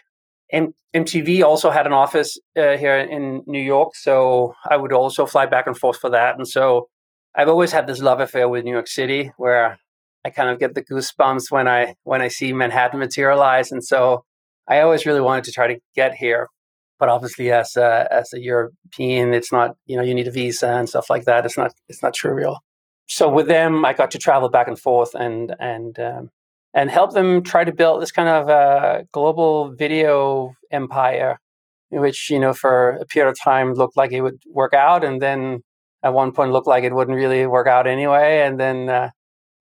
[0.51, 5.25] M- MTV also had an office uh, here in New York, so I would also
[5.25, 6.35] fly back and forth for that.
[6.37, 6.89] And so
[7.35, 9.79] I've always had this love affair with New York City, where
[10.23, 13.71] I kind of get the goosebumps when I when I see Manhattan materialize.
[13.71, 14.23] And so
[14.67, 16.47] I always really wanted to try to get here,
[16.99, 20.69] but obviously, as a, as a European, it's not you know you need a visa
[20.69, 21.45] and stuff like that.
[21.45, 22.59] It's not it's not trivial.
[23.07, 26.29] So with them, I got to travel back and forth and and um,
[26.73, 31.39] and help them try to build this kind of uh, global video empire,
[31.89, 35.21] which you know for a period of time looked like it would work out, and
[35.21, 35.63] then
[36.03, 39.09] at one point looked like it wouldn't really work out anyway, and then uh,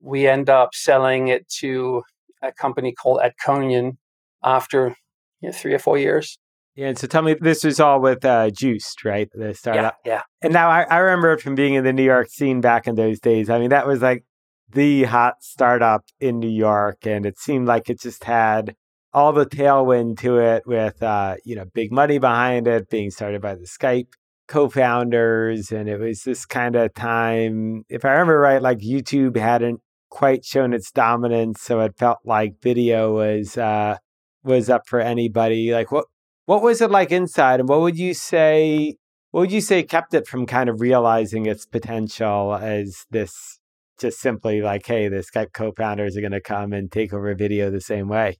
[0.01, 2.03] we end up selling it to
[2.43, 3.97] a company called Adconion
[4.43, 4.97] after
[5.41, 6.39] you know, three or four years.
[6.77, 9.29] Yeah, and so tell me, this was all with uh, Joost, right?
[9.35, 9.97] The startup.
[10.05, 10.23] Yeah, yeah.
[10.41, 13.21] And now I, I remember from being in the New York scene back in those
[13.21, 13.51] days.
[13.51, 14.25] I mean, that was like
[14.73, 18.77] the hot startup in New York, and it seemed like it just had
[19.13, 23.43] all the tailwind to it with uh, you know big money behind it, being started
[23.43, 24.09] by the Skype
[24.47, 27.85] co-founders, and it was this kind of time.
[27.89, 32.61] If I remember right, like YouTube hadn't quite shown its dominance, so it felt like
[32.63, 33.97] video was uh,
[34.45, 35.73] was up for anybody.
[35.73, 36.07] Like what
[36.47, 38.97] what was it like inside, and what would you say?
[39.31, 43.61] What would you say kept it from kind of realizing its potential as this
[44.01, 47.71] just simply like, hey, the Skype co-founders are going to come and take over video
[47.71, 48.39] the same way?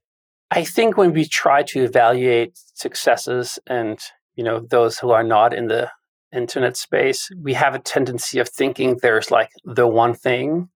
[0.49, 3.97] I think when we try to evaluate successes and
[4.35, 5.89] you know those who are not in the
[6.33, 10.69] internet space, we have a tendency of thinking there's like the one thing.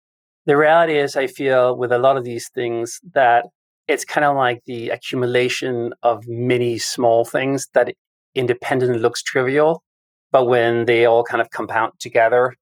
[0.46, 3.46] The reality is, I feel with a lot of these things that
[3.88, 7.94] it's kind of like the accumulation of many small things that
[8.36, 9.84] independently looks trivial,
[10.32, 12.54] but when they all kind of compound together,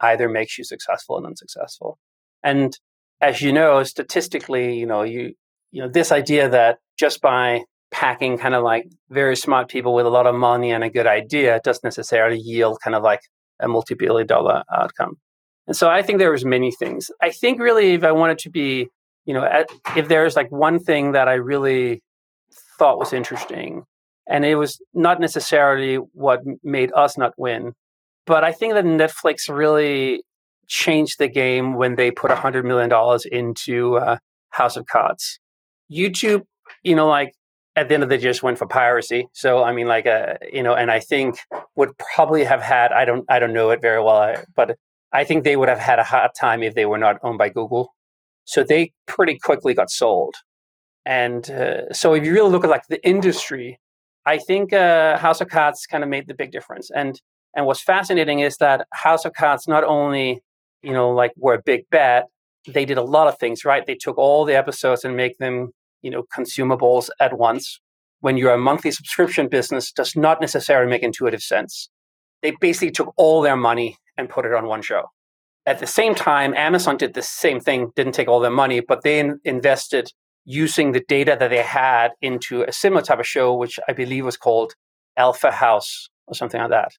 [0.00, 1.98] either makes you successful and unsuccessful.
[2.42, 2.76] And
[3.20, 5.34] as you know, statistically, you know, you
[5.72, 10.06] you know, this idea that just by packing kind of like very smart people with
[10.06, 13.20] a lot of money and a good idea doesn't necessarily yield kind of like
[13.60, 15.16] a multi-billion dollar outcome.
[15.70, 17.12] And so I think there was many things.
[17.22, 18.88] I think really if I wanted to be,
[19.24, 19.64] you know,
[19.96, 22.02] if there's like one thing that I really
[22.76, 23.84] thought was interesting,
[24.28, 27.74] and it was not necessarily what made us not win,
[28.26, 30.24] but I think that Netflix really
[30.66, 32.90] changed the game when they put $100 million
[33.30, 35.38] into uh, House of Cards.
[35.88, 36.46] YouTube,
[36.82, 37.32] you know, like
[37.76, 39.28] at the end of the day just went for piracy.
[39.34, 41.38] So I mean, like, uh, you know, and I think
[41.76, 44.76] would probably have had I don't I don't know it very well, but
[45.12, 47.48] I think they would have had a hard time if they were not owned by
[47.48, 47.94] Google.
[48.44, 50.34] So they pretty quickly got sold.
[51.04, 53.80] And uh, so if you really look at like the industry,
[54.26, 56.90] I think uh, House of Cards kind of made the big difference.
[56.90, 57.20] And
[57.56, 60.40] and what's fascinating is that House of Cards not only
[60.82, 62.26] you know like were a big bet,
[62.68, 63.86] they did a lot of things right.
[63.86, 67.80] They took all the episodes and make them you know consumables at once
[68.20, 71.88] when you're a monthly subscription business does not necessarily make intuitive sense
[72.42, 75.04] they basically took all their money and put it on one show
[75.66, 79.02] at the same time amazon did the same thing didn't take all their money but
[79.02, 80.10] they in- invested
[80.44, 84.24] using the data that they had into a similar type of show which i believe
[84.24, 84.74] was called
[85.16, 86.92] alpha house or something like that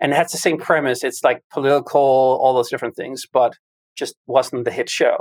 [0.00, 3.54] and it the same premise it's like political all those different things but
[3.96, 5.16] just wasn't the hit show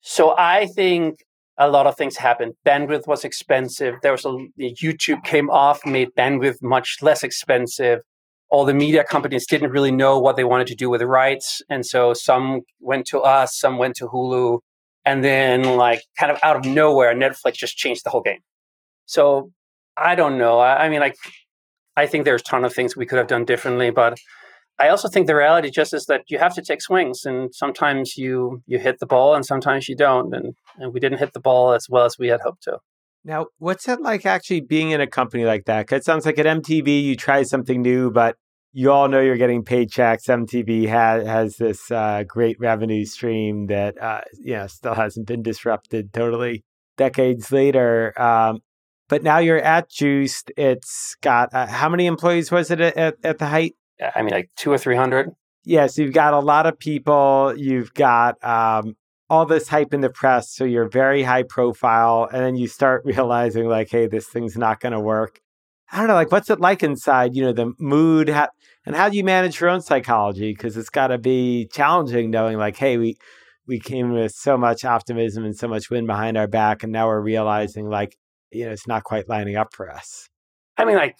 [0.00, 1.20] so i think
[1.58, 2.54] a lot of things happened.
[2.66, 3.96] Bandwidth was expensive.
[4.02, 8.00] There was a YouTube came off, made bandwidth much less expensive.
[8.48, 11.62] All the media companies didn't really know what they wanted to do with the rights,
[11.68, 14.60] and so some went to us, some went to Hulu,
[15.04, 18.40] and then like kind of out of nowhere, Netflix just changed the whole game.
[19.06, 19.50] So
[19.96, 20.58] I don't know.
[20.58, 21.16] I, I mean, like
[21.96, 24.18] I think there's a ton of things we could have done differently, but
[24.78, 28.16] I also think the reality just is that you have to take swings, and sometimes
[28.16, 31.40] you you hit the ball, and sometimes you don't, and and we didn't hit the
[31.40, 32.78] ball as well as we had hoped to.
[33.26, 35.80] Now, what's it like actually being in a company like that?
[35.86, 38.36] Because it sounds like at MTV you try something new, but
[38.72, 40.28] you all know you're getting paychecks.
[40.28, 45.42] MTV has has this uh, great revenue stream that uh, you know still hasn't been
[45.42, 46.62] disrupted totally
[46.96, 48.14] decades later.
[48.16, 48.60] Um,
[49.08, 50.52] but now you're at Joost.
[50.56, 53.74] It's got uh, how many employees was it at, at the height?
[54.14, 55.30] I mean, like two or 300.
[55.64, 57.54] Yes, you've got a lot of people.
[57.56, 58.94] You've got um,
[59.28, 60.52] all this hype in the press.
[60.52, 62.28] So you're very high profile.
[62.32, 65.40] And then you start realizing, like, hey, this thing's not going to work.
[65.90, 67.36] I don't know, like, what's it like inside?
[67.36, 68.28] You know, the mood.
[68.28, 68.48] How,
[68.84, 70.52] and how do you manage your own psychology?
[70.52, 73.16] Because it's got to be challenging knowing, like, hey, we,
[73.68, 76.82] we came with so much optimism and so much wind behind our back.
[76.82, 78.16] And now we're realizing, like,
[78.50, 80.28] you know, it's not quite lining up for us.
[80.76, 81.16] I mean, like,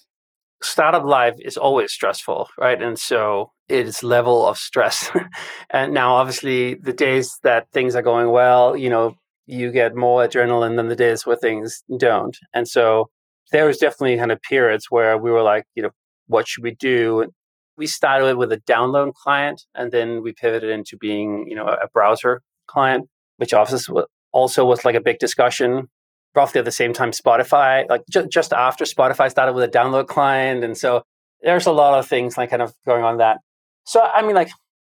[0.63, 2.81] startup life is always stressful, right?
[2.81, 5.11] And so it's level of stress.
[5.71, 9.15] and now, obviously, the days that things are going well, you know,
[9.47, 12.37] you get more adrenaline than the days where things don't.
[12.53, 13.11] And so
[13.53, 15.91] there was definitely kind of periods where we were like, you know,
[16.27, 17.33] what should we do?
[17.77, 21.89] We started with a download client, and then we pivoted into being, you know, a
[21.93, 24.03] browser client, which obviously
[24.33, 25.89] also was like a big discussion
[26.37, 30.07] roughly at the same time Spotify, like ju- just after Spotify started with a download
[30.07, 30.63] client.
[30.63, 31.03] And so
[31.43, 33.39] there's a lot of things like kind of going on that.
[33.87, 34.51] So, I mean, like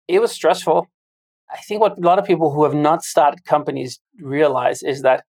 [0.08, 0.88] it was stressful.
[1.52, 5.24] I think what a lot of people who have not started companies realize is that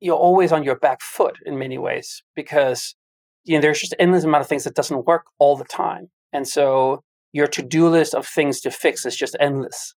[0.00, 2.94] you're always on your back foot in many ways because
[3.44, 6.08] you know there's just endless amount of things that doesn't work all the time.
[6.32, 9.94] And so your to-do list of things to fix is just endless.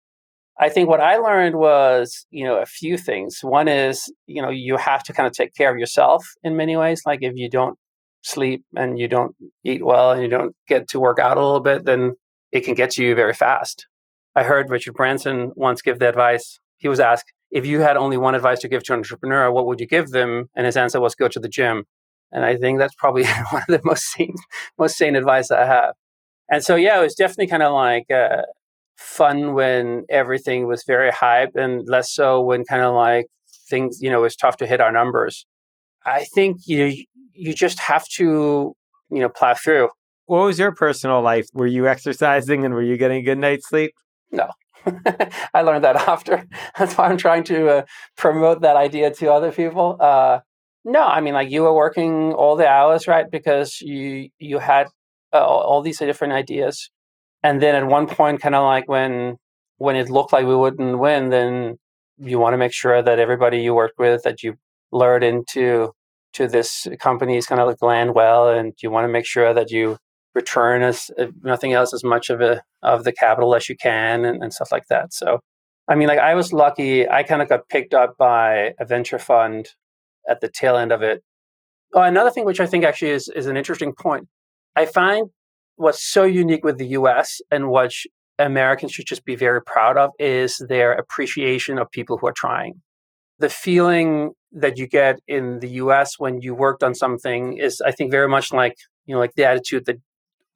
[0.59, 3.39] I think what I learned was, you know, a few things.
[3.41, 6.75] One is, you know, you have to kind of take care of yourself in many
[6.75, 7.01] ways.
[7.05, 7.77] Like if you don't
[8.23, 11.61] sleep and you don't eat well and you don't get to work out a little
[11.61, 12.15] bit, then
[12.51, 13.87] it can get to you very fast.
[14.35, 16.59] I heard Richard Branson once give the advice.
[16.77, 19.65] He was asked, if you had only one advice to give to an entrepreneur, what
[19.65, 20.49] would you give them?
[20.55, 21.85] And his answer was, go to the gym.
[22.31, 24.35] And I think that's probably one of the most sane,
[24.77, 25.95] most sane advice I have.
[26.49, 28.43] And so, yeah, it was definitely kind of like uh,
[28.97, 33.27] fun when everything was very hype and less so when kind of like
[33.69, 35.45] things, you know, it's tough to hit our numbers.
[36.05, 38.75] I think you you just have to,
[39.09, 39.89] you know, plow through.
[40.29, 41.47] What was your personal life?
[41.53, 43.91] Were you exercising and were you getting a good night's sleep?
[44.31, 44.49] No.
[45.53, 46.45] I learned that after.
[46.77, 47.81] That's why I'm trying to uh,
[48.15, 49.97] promote that idea to other people.
[49.99, 50.39] Uh,
[50.85, 53.25] no, I mean, like you were working all the hours, right?
[53.29, 54.87] Because you you had
[55.33, 56.89] uh, all these different ideas
[57.43, 59.37] and then at one point kind of like when
[59.77, 61.77] when it looked like we wouldn't win then
[62.17, 64.55] you want to make sure that everybody you work with that you
[64.91, 65.91] lured into
[66.33, 69.71] to this company is going to land well and you want to make sure that
[69.71, 69.97] you
[70.41, 74.25] return as if nothing else as much of a of the capital as you can
[74.25, 75.13] and, and stuff like that.
[75.13, 75.39] So
[75.87, 79.19] I mean like I was lucky I kind of got picked up by a venture
[79.19, 79.69] fund
[80.27, 81.23] at the tail end of it.
[81.93, 84.27] Oh, another thing which I think actually is is an interesting point.
[84.75, 85.29] I find
[85.75, 87.91] what's so unique with the US and what
[88.37, 92.81] Americans should just be very proud of is their appreciation of people who are trying.
[93.39, 97.91] The feeling that you get in the US when you worked on something is I
[97.91, 98.75] think very much like,
[99.05, 99.97] you know, like the attitude that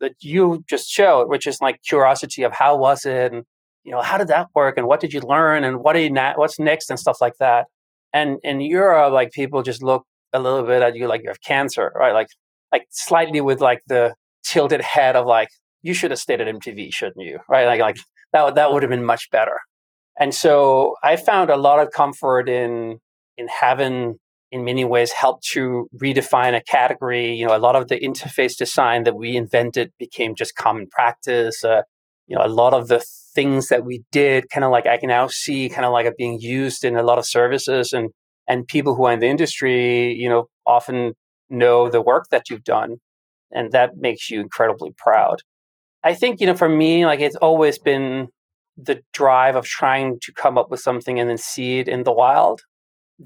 [0.03, 3.43] that you just showed, which is like curiosity of how was it and
[3.83, 6.59] you know, how did that work and what did you learn and what na- what's
[6.59, 7.67] next and stuff like that.
[8.13, 11.41] And in Europe, like people just look a little bit at you like you have
[11.41, 12.13] cancer, right?
[12.13, 12.27] Like
[12.71, 14.13] like slightly with like the
[14.43, 15.49] tilted head of like
[15.81, 17.39] you should have stayed at MTV, shouldn't you?
[17.49, 17.65] Right?
[17.65, 17.97] Like like
[18.33, 19.59] that that would have been much better.
[20.19, 22.99] And so I found a lot of comfort in
[23.37, 24.19] in having
[24.53, 27.33] in many ways helped to redefine a category.
[27.33, 31.63] You know, a lot of the interface design that we invented became just common practice.
[31.63, 31.81] Uh,
[32.27, 35.09] you know, a lot of the things that we did, kind of like I can
[35.09, 38.11] now see, kind of like being used in a lot of services, and
[38.47, 41.13] and people who are in the industry, you know, often
[41.49, 42.97] know the work that you've done,
[43.51, 45.41] and that makes you incredibly proud.
[46.03, 48.27] I think you know, for me, like it's always been
[48.77, 52.13] the drive of trying to come up with something and then see it in the
[52.13, 52.61] wild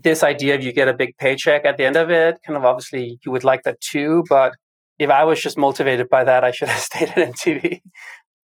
[0.03, 2.65] this idea of you get a big paycheck at the end of it, kind of
[2.65, 4.23] obviously you would like that too.
[4.29, 4.53] But
[4.99, 7.81] if I was just motivated by that, I should have stayed at MTV.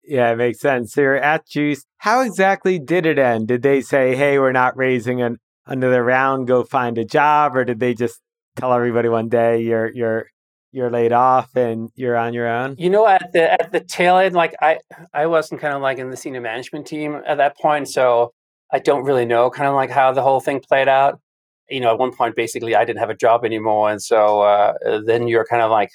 [0.04, 0.94] Yeah, it makes sense.
[0.94, 1.86] So you're at Joost.
[1.98, 3.48] How exactly did it end?
[3.48, 7.54] Did they say, hey, we're not raising an, another round, go find a job?
[7.54, 8.20] Or did they just
[8.56, 10.26] tell everybody one day you're you're
[10.72, 12.76] you're laid off and you're on your own?
[12.78, 14.78] You know, at the at the tail end, like I
[15.12, 18.32] I wasn't kind of like in the senior management team at that point, so
[18.72, 21.20] I don't really know kind of like how the whole thing played out
[21.68, 23.90] you know, at one point, basically, I didn't have a job anymore.
[23.90, 25.90] And so uh, then you're kind of like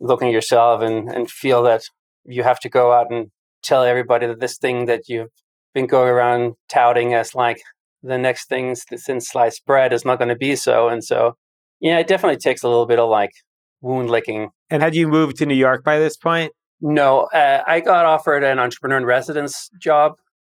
[0.00, 1.82] looking at yourself and, and feel that
[2.24, 3.30] you have to go out and
[3.62, 5.30] tell everybody that this thing that you've
[5.74, 7.60] been going around touting as like
[8.02, 10.88] the next thing since sliced bread is not going to be so.
[10.88, 11.36] And so,
[11.80, 13.32] yeah, it definitely takes a little bit of like
[13.80, 14.50] wound licking.
[14.70, 16.52] And had you moved to New York by this point?
[16.80, 20.14] No, uh, I got offered an entrepreneur in residence job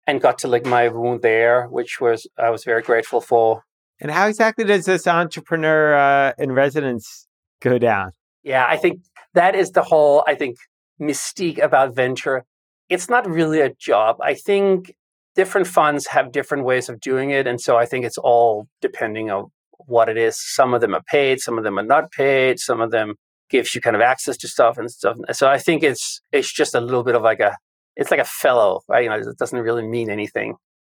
[0.07, 3.63] and got to lick my wound there, which was I was very grateful for.
[3.99, 7.27] And how exactly does this entrepreneur uh, in residence
[7.61, 8.11] go down?
[8.43, 9.01] Yeah, I think
[9.33, 10.57] that is the whole, I think,
[11.01, 12.43] mystique about venture.
[12.89, 14.17] It's not really a job.
[14.21, 14.93] I think
[15.35, 17.47] different funds have different ways of doing it.
[17.47, 19.51] And so I think it's all depending on
[19.85, 20.37] what it is.
[20.39, 23.15] Some of them are paid, some of them are not paid, some of them
[23.49, 25.17] gives you kind of access to stuff and stuff.
[25.31, 27.55] So I think it's it's just a little bit of like a
[27.95, 29.03] it's like a fellow, right?
[29.03, 30.55] You know, it doesn't really mean anything.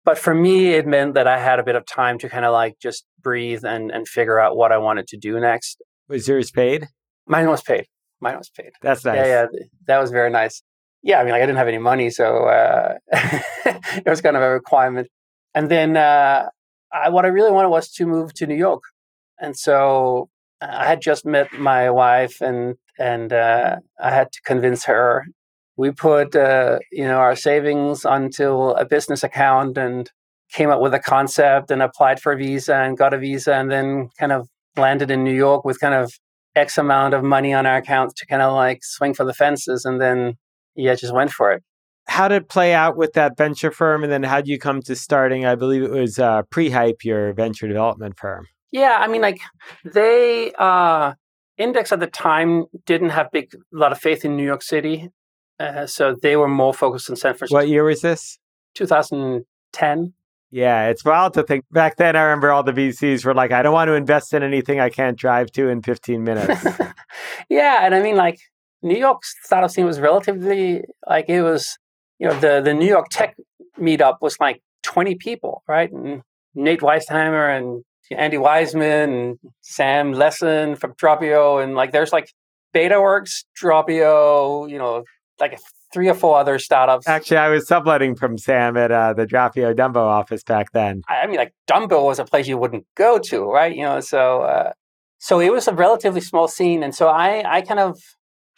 [0.08, 2.54] But for me, it meant that I had a bit of time to kind of
[2.54, 5.82] like just breathe and, and figure out what I wanted to do next.
[6.08, 6.88] Was yours paid?
[7.26, 7.88] Mine was paid.
[8.22, 8.72] Mine was paid.
[8.82, 9.17] That's nice.
[9.17, 10.63] Yeah, yeah, that was very nice.
[11.04, 14.43] Yeah, I mean, like I didn't have any money, so uh, it was kind of
[14.43, 15.10] a requirement.
[15.54, 16.46] And then uh,
[16.93, 18.84] I, what I really wanted was to move to New York,
[19.41, 20.30] and so
[20.62, 25.26] I had just met my wife, and and uh, I had to convince her
[25.78, 30.12] we put uh, you know our savings onto a business account and
[30.52, 33.72] came up with a concept and applied for a visa and got a visa and
[33.72, 36.12] then kind of landed in New York with kind of
[36.56, 39.86] X amount of money on our account to kind of like swing for the fences
[39.86, 40.36] and then
[40.76, 41.63] yeah just went for it.
[42.08, 44.82] How did it play out with that venture firm and then how did you come
[44.84, 48.48] to starting I believe it was uh, Prehype your venture development firm?
[48.72, 49.40] Yeah, I mean like
[49.86, 51.13] they uh
[51.58, 55.10] Index at the time didn't have big a lot of faith in New York City
[55.60, 57.56] uh, so they were more focused on San Francisco.
[57.56, 58.39] What year was this?
[58.76, 60.13] 2010.
[60.50, 61.65] Yeah, it's wild to think.
[61.72, 64.43] Back then, I remember all the VCs were like, I don't want to invest in
[64.43, 66.65] anything I can't drive to in 15 minutes.
[67.50, 67.86] yeah.
[67.86, 68.39] And I mean, like,
[68.82, 71.78] New York startup scene was relatively, like, it was,
[72.20, 73.36] you know, the, the New York tech
[73.78, 75.91] meetup was like 20 people, right?
[75.91, 76.22] And
[76.56, 81.62] Nate Westheimer and Andy Weissman and Sam Lessin from Dropio.
[81.62, 82.32] And like, there's like
[82.74, 85.04] BetaWorks, Dropio, you know,
[85.39, 85.60] like
[85.94, 87.08] three or four other startups.
[87.08, 91.02] Actually, I was subletting from Sam at uh, the Dropio Dumbo office back then.
[91.08, 93.75] I mean, like Dumbo was a place you wouldn't go to, right?
[93.75, 94.71] You know, so uh,
[95.19, 98.00] so it was a relatively small scene, and so I I kind of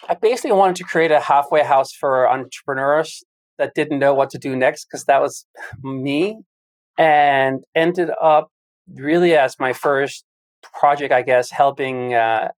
[0.08, 3.24] I basically wanted to create a halfway house for entrepreneurs
[3.58, 5.46] that didn't know what to do next because that was
[5.84, 6.38] me,
[6.98, 8.50] and ended up
[8.96, 10.26] really as my first
[10.80, 12.50] project, I guess, helping uh,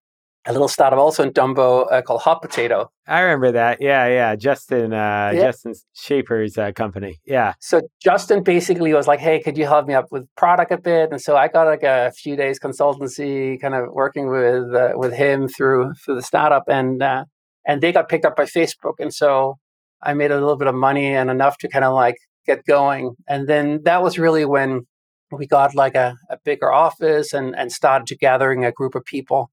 [0.46, 2.92] a little startup also in Dumbo uh, called Hot Potato.
[3.08, 3.82] I remember that.
[3.82, 4.36] Yeah, yeah.
[4.36, 5.42] Justin, uh, yeah.
[5.42, 7.20] Justin Shaffer's uh, company.
[7.26, 7.54] Yeah.
[7.60, 11.12] So Justin basically was like, "Hey, could you help me up with product a bit?"
[11.12, 15.14] And so I got like a few days consultancy, kind of working with uh, with
[15.14, 17.26] him through through the startup, and uh,
[17.66, 18.96] and they got picked up by Facebook.
[19.00, 19.58] And so
[20.02, 22.16] I made a little bit of money and enough to kind of like
[22.46, 23.16] get going.
[23.28, 24.88] And then that was really when
[25.32, 29.50] we got like a, a bigger office and, and started gathering a group of people.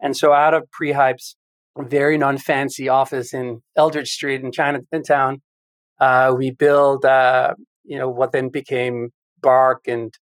[0.00, 1.36] And so out of Prehype's
[1.76, 5.42] very non-fancy office in Eldridge Street in Chinatown,
[6.00, 10.12] uh, we built, uh, you know, what then became Bark and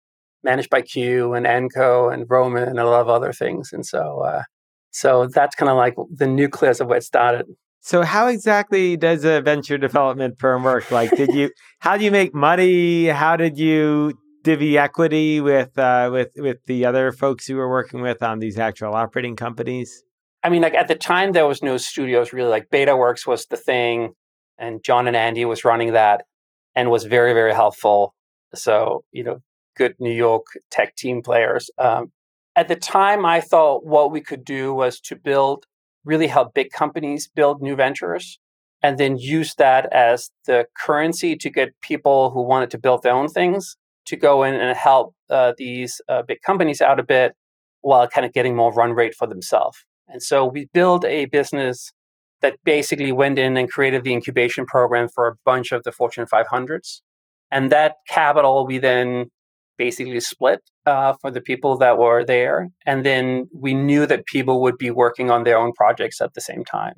[0.42, 3.70] managed by Q and Enco and Roman and a lot of other things.
[3.72, 4.42] And so, uh,
[4.90, 7.46] so that's kind of like the nucleus of it started.
[7.80, 10.90] So how exactly does a venture development firm work?
[10.90, 13.06] Like, did you, how do you make money?
[13.06, 18.00] How did you divvy equity with, uh, with, with the other folks you were working
[18.00, 20.04] with on these actual operating companies?
[20.44, 22.48] I mean, like at the time, there was no studios really.
[22.48, 24.12] Like BetaWorks was the thing,
[24.56, 26.26] and John and Andy was running that,
[26.76, 28.14] and was very, very helpful.
[28.54, 29.38] So you know,
[29.76, 31.68] good New York tech team players.
[31.76, 32.12] Um,
[32.54, 35.66] at the time, I thought what we could do was to build,
[36.04, 38.38] really help big companies build new ventures,
[38.80, 43.12] and then use that as the currency to get people who wanted to build their
[43.12, 43.76] own things
[44.06, 47.34] to go in and help uh, these uh, big companies out a bit
[47.82, 49.78] while kind of getting more run rate for themselves.
[50.08, 51.92] And so we built a business
[52.42, 56.26] that basically went in and created the incubation program for a bunch of the Fortune
[56.26, 57.00] 500s.
[57.50, 59.26] And that capital we then
[59.78, 62.68] basically split uh, for the people that were there.
[62.86, 66.40] And then we knew that people would be working on their own projects at the
[66.40, 66.94] same time.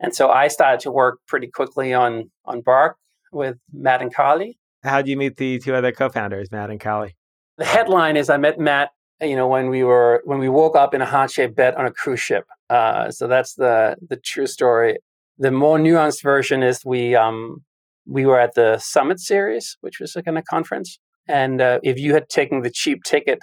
[0.00, 2.96] And so I started to work pretty quickly on, on Bark
[3.32, 4.58] with Matt and Carly.
[4.88, 7.16] How did you meet the two other co-founders, Matt and Carly?
[7.58, 10.94] The headline is I met Matt you know when we were when we woke up
[10.94, 12.44] in a heart-shaped bed on a cruise ship.
[12.70, 14.98] Uh, so that's the the true story.
[15.38, 17.64] The more nuanced version is we um
[18.06, 20.98] we were at the summit series which was a kind of conference.
[21.26, 23.40] And uh, if you had taken the cheap ticket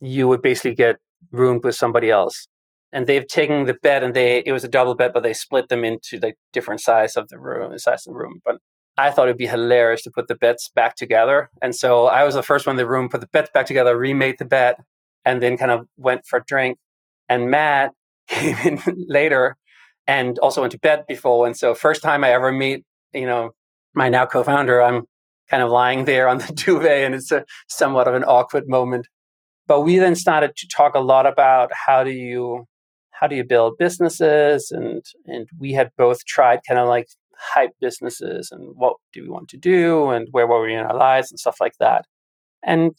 [0.00, 0.96] you would basically get
[1.32, 2.46] roomed with somebody else.
[2.92, 5.68] And they've taken the bed and they it was a double bed but they split
[5.68, 8.40] them into the different size of the room the size of the room.
[8.44, 8.58] But
[8.98, 11.50] I thought it'd be hilarious to put the beds back together.
[11.60, 13.96] And so I was the first one in the room, put the beds back together,
[13.96, 14.76] remade the bed,
[15.24, 16.78] and then kind of went for a drink.
[17.28, 17.92] And Matt
[18.28, 19.56] came in later
[20.06, 21.46] and also went to bed before.
[21.46, 23.50] And so first time I ever meet, you know,
[23.94, 25.04] my now co-founder, I'm
[25.50, 29.08] kind of lying there on the duvet and it's a somewhat of an awkward moment.
[29.66, 32.66] But we then started to talk a lot about how do you
[33.10, 37.08] how do you build businesses and and we had both tried kind of like
[37.38, 40.96] hype businesses and what do we want to do and where were we in our
[40.96, 42.04] lives and stuff like that.
[42.64, 42.92] And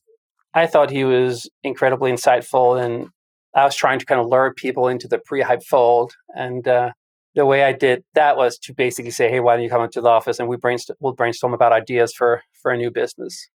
[0.54, 3.10] I thought he was incredibly insightful, and
[3.54, 6.14] I was trying to kind of lure people into the Prehype fold.
[6.36, 6.92] And uh,
[7.36, 10.02] the way I did that was to basically say, "Hey, why don't you come into
[10.02, 13.50] the office and we brainstorm, we'll brainstorm about ideas for for a new business."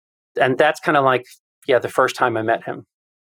[0.40, 1.26] And that's kind of like,
[1.66, 2.86] yeah, the first time I met him.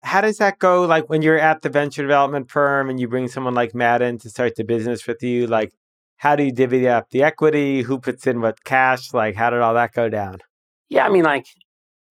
[0.02, 0.84] How does that go?
[0.84, 4.18] Like when you're at the venture development firm and you bring someone like Matt in
[4.18, 5.72] to start the business with you, like
[6.22, 7.82] how do you divvy up the equity?
[7.82, 9.12] Who puts in what cash?
[9.12, 10.38] Like how did all that go down?
[10.88, 11.46] Yeah, I mean, like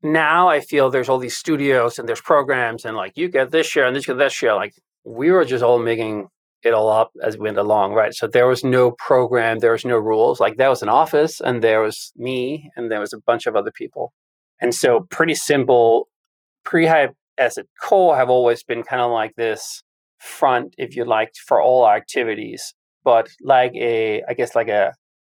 [0.04, 3.68] now I feel there's all these studios and there's programs and like you get this
[3.68, 4.54] share and this get that share.
[4.54, 4.74] Like
[5.06, 6.28] we were just all making
[6.62, 8.14] it all up as we went along, right?
[8.14, 10.42] So there was no program, there was no rules.
[10.42, 13.56] Like there was an office and there was me and there was a bunch of
[13.56, 14.12] other people.
[14.60, 16.10] And so pretty simple.
[16.66, 19.84] Prehype as a core have always been kind of like this
[20.20, 24.94] front, if you like, for all our activities, but like a, I guess like a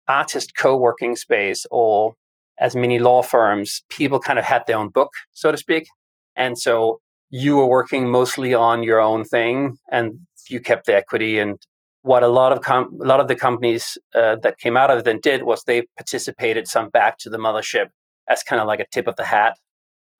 [0.07, 2.13] artist co-working space or
[2.57, 5.87] as many law firms, people kind of had their own book, so to speak.
[6.35, 6.99] And so
[7.29, 11.39] you were working mostly on your own thing and you kept the equity.
[11.39, 11.57] And
[12.01, 14.99] what a lot of com- a lot of the companies uh, that came out of
[14.99, 17.87] it then did was they participated some back to the mothership
[18.29, 19.57] as kind of like a tip of the hat.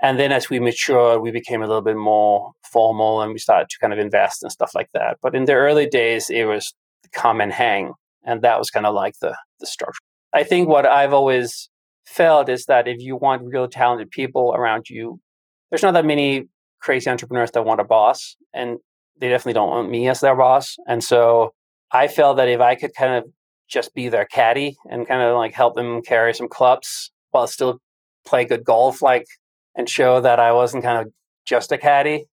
[0.02, 3.70] And then as we matured, we became a little bit more formal and we started
[3.70, 5.18] to kind of invest and stuff like that.
[5.22, 6.74] But in the early days, it was
[7.14, 7.94] come and hang.
[8.24, 10.00] And that was kind of like the, the structure.
[10.34, 11.70] I think what I've always
[12.06, 15.20] felt is that if you want real talented people around you,
[15.70, 16.48] there's not that many
[16.82, 18.78] crazy entrepreneurs that want a boss, and
[19.20, 20.76] they definitely don't want me as their boss.
[20.88, 21.54] And so
[21.92, 23.32] I felt that if I could kind of
[23.68, 27.80] just be their caddy and kind of like help them carry some clubs while still
[28.26, 29.26] play good golf, like
[29.76, 31.12] and show that I wasn't kind of
[31.46, 32.26] just a caddy,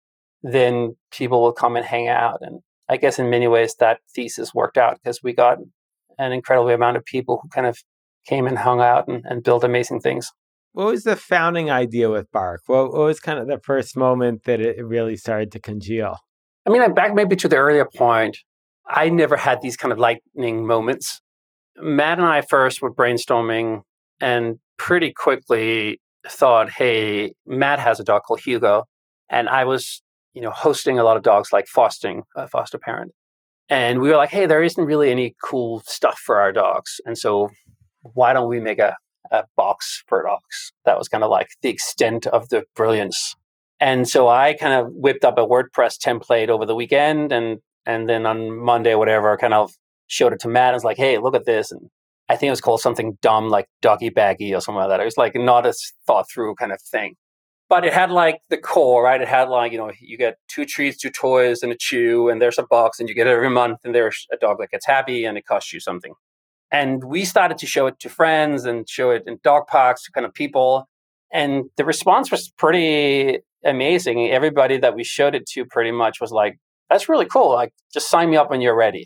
[0.44, 2.40] then people will come and hang out.
[2.42, 2.62] And
[2.92, 5.60] I guess in many ways that thesis worked out because we got
[6.18, 7.78] an incredible amount of people who kind of
[8.28, 10.30] came and hung out and, and built amazing things.
[10.74, 12.62] What was the founding idea with Bark?
[12.68, 16.18] What, what was kind of the first moment that it really started to congeal?
[16.66, 18.38] I mean, back maybe to the earlier point,
[18.86, 21.22] I never had these kind of lightning moments.
[21.78, 23.82] Matt and I first were brainstorming
[24.20, 28.84] and pretty quickly thought, hey, Matt has a dog called Hugo.
[29.30, 30.02] And I was,
[30.34, 33.12] you know, hosting a lot of dogs like fostering a foster parent.
[33.70, 37.00] And we were like, hey, there isn't really any cool stuff for our dogs.
[37.06, 37.50] And so
[38.02, 38.96] why don't we make a,
[39.32, 40.74] a box for dogs?
[40.86, 43.36] That was kind of like the extent of the brilliance.
[43.80, 48.08] And so I kind of whipped up a WordPress template over the weekend and and
[48.08, 49.72] then on Monday whatever, kind of
[50.06, 51.72] showed it to Matt and was like, hey, look at this.
[51.72, 51.90] And
[52.30, 55.00] I think it was called something dumb like doggy baggy or something like that.
[55.00, 55.74] It was like not a
[56.06, 57.16] thought through kind of thing
[57.72, 59.22] but it had like the core, right?
[59.22, 62.42] It had like, you know, you get two treats, two toys, and a chew, and
[62.42, 64.86] there's a box, and you get it every month, and there's a dog that gets
[64.86, 66.14] happy, and it costs you something.
[66.70, 70.12] And we started to show it to friends and show it in dog parks to
[70.12, 70.90] kind of people.
[71.32, 74.30] And the response was pretty amazing.
[74.30, 76.60] Everybody that we showed it to pretty much was like,
[76.90, 77.54] that's really cool.
[77.54, 79.06] Like, just sign me up when you're ready.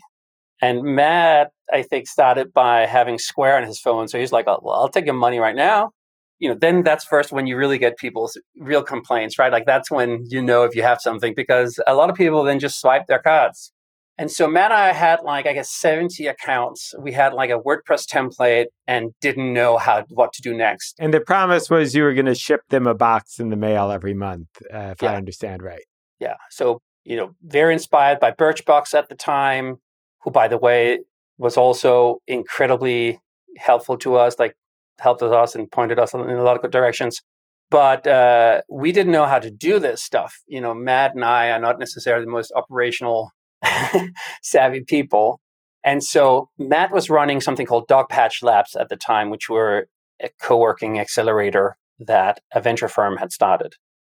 [0.60, 4.08] And Matt, I think, started by having Square on his phone.
[4.08, 5.92] So he's like, oh, I'll take your money right now
[6.38, 9.52] you know, then that's first when you really get people's real complaints, right?
[9.52, 12.58] Like that's when you know if you have something because a lot of people then
[12.58, 13.72] just swipe their cards.
[14.18, 16.94] And so Matt and I had like I guess 70 accounts.
[16.98, 20.96] We had like a WordPress template and didn't know how what to do next.
[20.98, 23.90] And the promise was you were going to ship them a box in the mail
[23.90, 25.12] every month, uh, if yeah.
[25.12, 25.84] I understand right.
[26.18, 26.36] Yeah.
[26.50, 29.76] So you know, very inspired by Birchbox at the time,
[30.22, 31.00] who by the way
[31.38, 33.20] was also incredibly
[33.56, 34.38] helpful to us.
[34.38, 34.56] Like
[34.98, 37.22] helped us and pointed us in a lot of good directions.
[37.70, 40.40] But uh, we didn't know how to do this stuff.
[40.46, 43.32] You know, Matt and I are not necessarily the most operational
[44.42, 45.40] savvy people.
[45.82, 49.88] And so Matt was running something called Dogpatch Labs at the time, which were
[50.22, 53.74] a co working accelerator that a venture firm had started.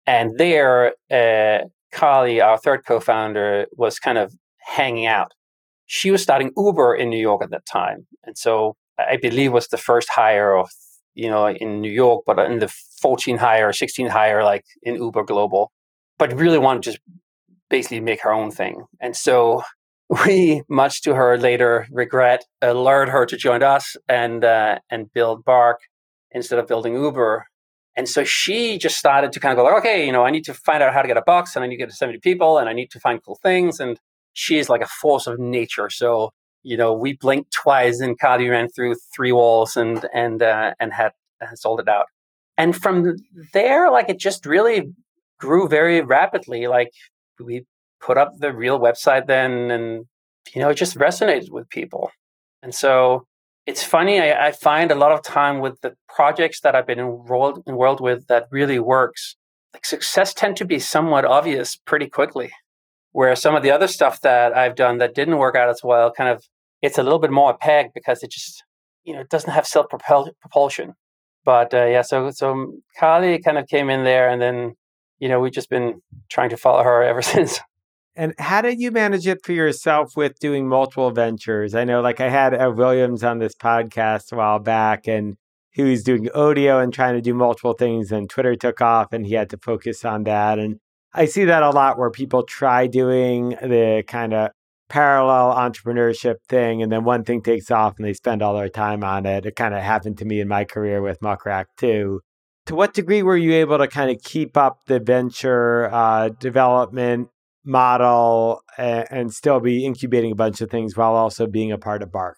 [0.06, 5.32] And there, uh, Carly, our third co founder, was kind of hanging out.
[5.86, 8.06] She was starting Uber in New York at that time.
[8.24, 10.70] And so I believe was the first hire of
[11.14, 12.68] you know in New York, but in the
[13.00, 15.72] 14 hire, 16 hire, like in Uber Global,
[16.18, 17.02] but really wanted to just
[17.70, 18.84] basically make her own thing.
[19.00, 19.62] And so
[20.26, 25.44] we, much to her later regret, lured her to join us and uh, and build
[25.44, 25.80] Bark
[26.30, 27.46] instead of building Uber.
[27.96, 30.44] And so she just started to kind of go, like, okay, you know, I need
[30.44, 32.20] to find out how to get a box and I need to get to 70
[32.20, 33.80] people and I need to find cool things.
[33.80, 33.98] And
[34.34, 35.90] she is like a force of nature.
[35.90, 36.30] So
[36.62, 40.92] you know, we blinked twice and Carly ran through three walls and and uh, and
[40.92, 42.06] had uh, sold it out.
[42.56, 43.16] And from
[43.52, 44.92] there, like it just really
[45.38, 46.66] grew very rapidly.
[46.66, 46.92] Like
[47.38, 47.64] we
[48.00, 50.06] put up the real website then, and
[50.54, 52.10] you know, it just resonated with people.
[52.62, 53.26] And so
[53.66, 54.20] it's funny.
[54.20, 58.00] I, I find a lot of time with the projects that I've been enrolled enrolled
[58.00, 59.36] with that really works.
[59.74, 62.50] Like success tend to be somewhat obvious pretty quickly.
[63.18, 66.12] Where some of the other stuff that I've done that didn't work out as well,
[66.12, 66.44] kind of,
[66.82, 68.62] it's a little bit more opaque because it just,
[69.02, 70.94] you know, it doesn't have self propulsion.
[71.44, 74.74] But uh, yeah, so so Carly kind of came in there, and then
[75.18, 77.58] you know we've just been trying to follow her ever since.
[78.14, 81.74] And how did you manage it for yourself with doing multiple ventures?
[81.74, 85.36] I know, like I had Williams on this podcast a while back, and
[85.70, 89.26] he was doing audio and trying to do multiple things, and Twitter took off, and
[89.26, 90.58] he had to focus on that.
[90.58, 90.80] And
[91.14, 94.50] I see that a lot where people try doing the kind of
[94.88, 99.04] parallel entrepreneurship thing, and then one thing takes off and they spend all their time
[99.04, 99.46] on it.
[99.46, 102.20] It kind of happened to me in my career with Muck Rack too.
[102.66, 107.28] To what degree were you able to kind of keep up the venture uh, development
[107.64, 112.02] model and, and still be incubating a bunch of things while also being a part
[112.02, 112.36] of Bark?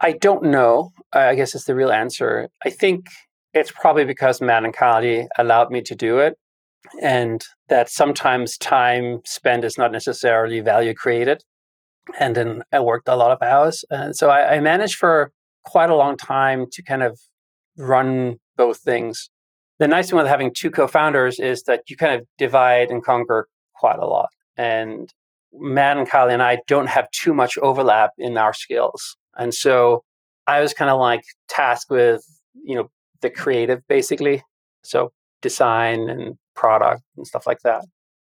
[0.00, 0.90] I don't know.
[1.12, 2.48] I guess it's the real answer.
[2.64, 3.06] I think
[3.52, 6.38] it's probably because Matt and allowed me to do it
[7.02, 11.44] and that sometimes time spent is not necessarily value created.
[12.18, 13.84] And then I worked a lot of hours.
[13.90, 15.32] And so I, I managed for
[15.64, 17.20] quite a long time to kind of
[17.76, 19.30] run both things.
[19.78, 23.04] The nice thing with having two co founders is that you kind of divide and
[23.04, 24.30] conquer quite a lot.
[24.56, 25.12] And
[25.52, 29.16] Matt and Carly and I don't have too much overlap in our skills.
[29.36, 30.02] And so
[30.46, 32.24] I was kind of like tasked with,
[32.64, 34.42] you know, the creative basically.
[34.82, 35.12] So
[35.42, 37.84] design and product and stuff like that.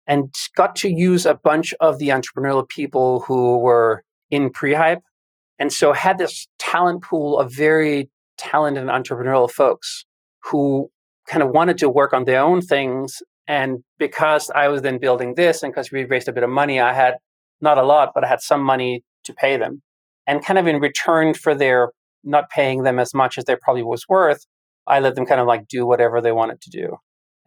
[0.06, 5.02] And got to use a bunch of the entrepreneurial people who were in Prehype.
[5.60, 10.06] And so had this talent pool of very talented entrepreneurial folks
[10.44, 10.90] who
[11.28, 13.22] kind of wanted to work on their own things.
[13.48, 16.80] And because I was then building this and because we raised a bit of money,
[16.80, 17.16] I had
[17.60, 19.82] not a lot, but I had some money to pay them.
[20.26, 21.92] And kind of in return for their
[22.24, 24.46] not paying them as much as they probably was worth,
[24.88, 26.98] I let them kind of like do whatever they wanted to do.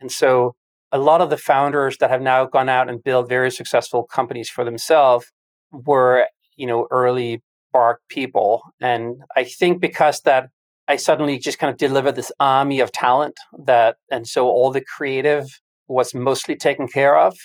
[0.01, 0.55] And so
[0.93, 4.51] a lot of the founders that have now gone out and built very successful companies
[4.51, 5.27] for themselves
[5.71, 6.27] were,
[6.57, 8.63] you know, early Bark people.
[8.81, 10.49] And I think because that
[10.89, 13.35] I suddenly just kind of delivered this army of talent
[13.65, 15.47] that, and so all the creative
[15.87, 17.37] was mostly taken care of.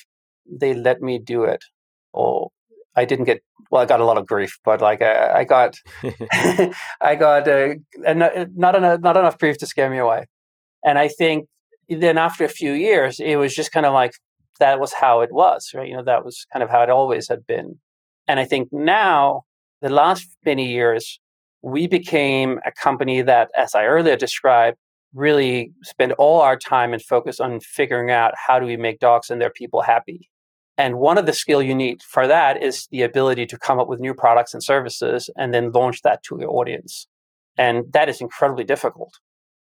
[0.52, 1.64] They let me do it.
[2.14, 2.50] Oh,
[2.96, 3.42] I didn't get
[3.72, 3.82] well.
[3.82, 5.78] I got a lot of grief, but like I, I got,
[7.02, 10.26] I got uh, not enough, not enough grief to scare me away.
[10.84, 11.48] And I think
[11.90, 14.14] then after a few years, it was just kind of like
[14.60, 15.88] that was how it was, right?
[15.88, 17.80] You know, that was kind of how it always had been.
[18.28, 19.44] And I think now,
[19.82, 21.20] the last many years,
[21.62, 24.78] we became a company that, as I earlier described,
[25.14, 29.30] really spend all our time and focus on figuring out how do we make dogs
[29.30, 30.30] and their people happy.
[30.78, 33.88] And one of the skill you need for that is the ability to come up
[33.88, 37.08] with new products and services and then launch that to your audience.
[37.58, 39.14] And that is incredibly difficult.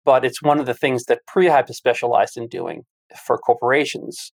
[0.06, 2.84] But it's one of the things that Prehype is specialized in doing
[3.26, 4.32] for corporations.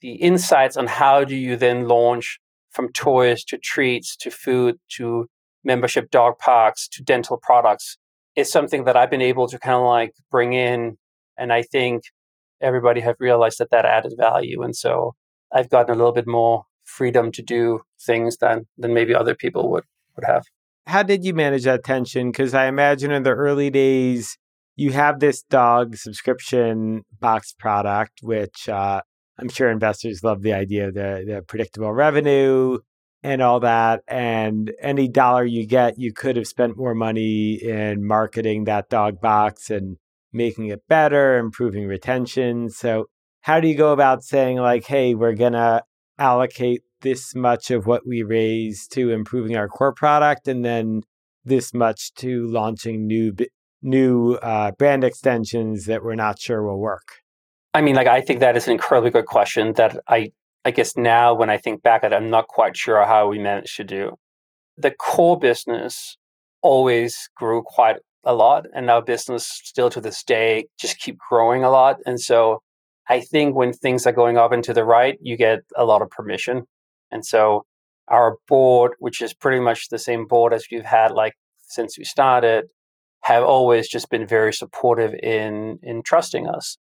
[0.00, 2.38] The insights on how do you then launch
[2.70, 5.26] from toys to treats to food to
[5.64, 7.96] membership dog parks to dental products
[8.36, 10.96] is something that I've been able to kind of like bring in.
[11.36, 12.02] And I think
[12.60, 14.62] everybody have realized that that added value.
[14.62, 15.14] And so
[15.52, 19.70] I've gotten a little bit more freedom to do things than, than maybe other people
[19.70, 19.84] would,
[20.16, 20.44] would have.
[20.86, 22.30] How did you manage that tension?
[22.30, 24.38] Because I imagine in the early days,
[24.76, 29.02] you have this dog subscription box product, which uh,
[29.38, 32.78] I'm sure investors love the idea of the, the predictable revenue
[33.22, 34.02] and all that.
[34.08, 39.20] And any dollar you get, you could have spent more money in marketing that dog
[39.20, 39.96] box and
[40.32, 42.70] making it better, improving retention.
[42.70, 43.06] So,
[43.40, 45.82] how do you go about saying, like, hey, we're going to
[46.18, 51.02] allocate this much of what we raise to improving our core product and then
[51.44, 53.32] this much to launching new
[53.80, 57.06] new uh, brand extensions that we're not sure will work?
[57.74, 60.32] I mean, like, I think that is an incredibly good question that I
[60.64, 63.38] I guess now when I think back at it, I'm not quite sure how we
[63.38, 64.16] managed to do.
[64.76, 66.16] The core business
[66.60, 71.64] always grew quite a lot, and our business still to this day just keep growing
[71.64, 71.98] a lot.
[72.04, 72.60] And so
[73.08, 76.02] I think when things are going up and to the right, you get a lot
[76.02, 76.64] of permission.
[77.10, 77.64] And so
[78.08, 82.04] our board, which is pretty much the same board as we've had like since we
[82.04, 82.66] started,
[83.22, 86.78] have always just been very supportive in in trusting us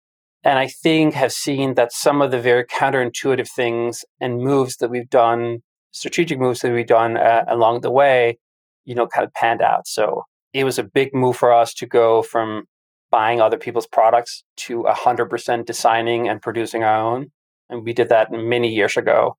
[0.44, 4.90] and I think have seen that some of the very counterintuitive things and moves that
[4.90, 5.62] we've done,
[5.92, 8.38] strategic moves that we've done uh, along the way,
[8.84, 9.86] you know, kind of panned out.
[9.86, 12.64] So it was a big move for us to go from
[13.12, 17.30] buying other people's products to 100% designing and producing our own.
[17.70, 19.36] And we did that many years ago.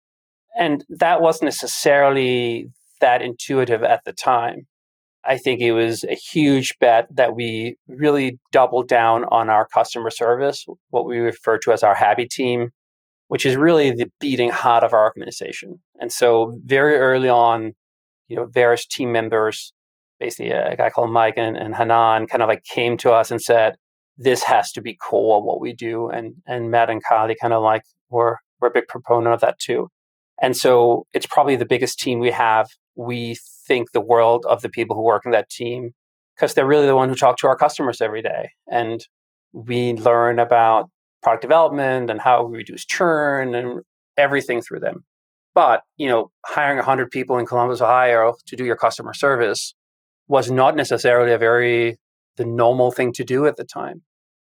[0.57, 2.69] And that wasn't necessarily
[3.01, 4.67] that intuitive at the time.
[5.25, 10.09] I think it was a huge bet that we really doubled down on our customer
[10.09, 12.69] service, what we refer to as our happy team,
[13.29, 15.79] which is really the beating heart of our organization.
[15.99, 17.73] And so very early on,
[18.27, 19.73] you know, various team members,
[20.23, 23.29] basically uh, a guy called Mike and, and Hanan kind of like came to us
[23.31, 23.75] and said,
[24.17, 26.09] this has to be core what we do.
[26.09, 29.59] And and Matt and Carly kind of like were were a big proponent of that
[29.59, 29.89] too.
[30.41, 32.67] And so it's probably the biggest team we have.
[32.95, 35.91] We think the world of the people who work in that team
[36.35, 38.49] because they're really the one who talk to our customers every day.
[38.69, 39.05] And
[39.51, 40.89] we learn about
[41.21, 43.81] product development and how we reduce churn and
[44.17, 45.05] everything through them.
[45.55, 49.75] But, you know, hiring 100 people in Columbus, Ohio to do your customer service
[50.27, 51.97] was not necessarily a very
[52.37, 54.01] the normal thing to do at the time.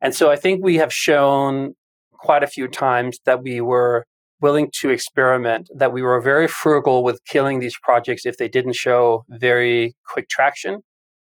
[0.02, 1.76] And so I think we have shown
[2.12, 4.06] quite a few times that we were
[4.40, 8.76] willing to experiment, that we were very frugal with killing these projects if they didn't
[8.76, 10.82] show very quick traction.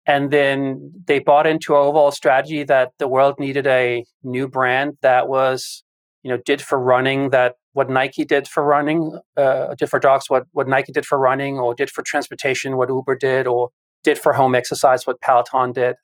[0.07, 4.97] And then they bought into our overall strategy that the world needed a new brand
[5.03, 5.85] that was,
[6.23, 10.29] you know, did for running that what Nike did for running, uh, did for dogs
[10.29, 13.69] what, what Nike did for running, or did for transportation what Uber did, or
[14.05, 15.97] did for home exercise what Peloton did.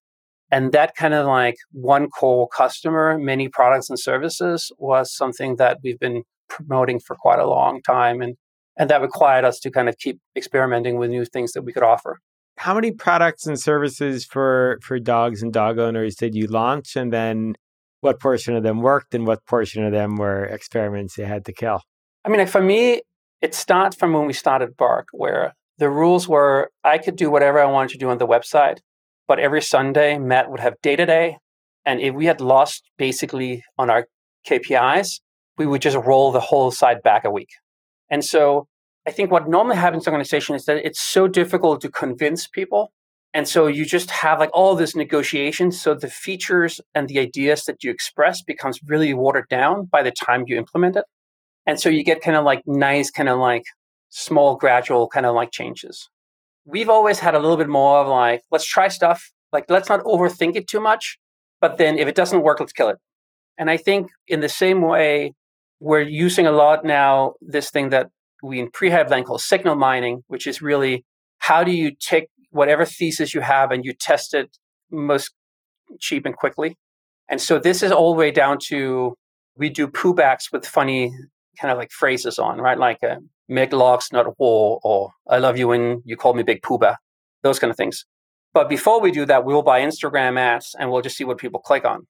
[0.51, 5.78] And that kind of like one core customer, many products and services was something that
[5.82, 8.20] we've been promoting for quite a long time.
[8.20, 8.36] And,
[8.78, 11.82] and that required us to kind of keep experimenting with new things that we could
[11.82, 12.18] offer.
[12.57, 16.95] How many products and services for, for dogs and dog owners did you launch?
[16.95, 17.55] And then
[18.01, 21.53] what portion of them worked and what portion of them were experiments you had to
[21.53, 21.80] kill?
[22.24, 23.01] I mean, for me,
[23.40, 27.59] it starts from when we started Bark, where the rules were I could do whatever
[27.59, 28.79] I wanted to do on the website,
[29.27, 31.39] but every Sunday, Matt would have data day.
[31.87, 34.07] And if we had lost basically on our
[34.49, 35.20] KPIs,
[35.59, 37.51] we would just roll the whole site back a week.
[38.11, 38.66] And so
[39.07, 42.93] I think what normally happens in organization is that it's so difficult to convince people.
[43.35, 45.72] And so you just have like all this negotiation.
[45.72, 50.12] So the features and the ideas that you express becomes really watered down by the
[50.12, 51.05] time you implement it.
[51.66, 53.64] And so you get kind of like nice, kind of like
[54.15, 56.09] small, gradual kind of like changes.
[56.65, 59.33] We've always had a little bit more of like, let's try stuff.
[59.53, 61.19] Like, let's not overthink it too much.
[61.61, 62.99] But then if it doesn't work, let's kill it.
[63.59, 65.33] And I think in the same way,
[65.81, 68.09] we're using a lot now this thing that
[68.43, 71.05] we in pre had a blend called signal mining, which is really
[71.39, 74.57] how do you take whatever thesis you have and you test it
[74.91, 75.33] most
[76.01, 76.77] cheap and quickly.
[77.29, 79.15] And so this is all the way down to
[79.57, 81.12] we do poo backs with funny
[81.61, 82.79] kind of like phrases on, right?
[82.79, 83.17] Like uh,
[83.49, 86.97] make locks, not war, or I love you when you call me Big Pooba,
[87.42, 88.05] those kind of things.
[88.53, 91.61] But before we do that, we'll buy Instagram ads and we'll just see what people
[91.61, 92.07] click on.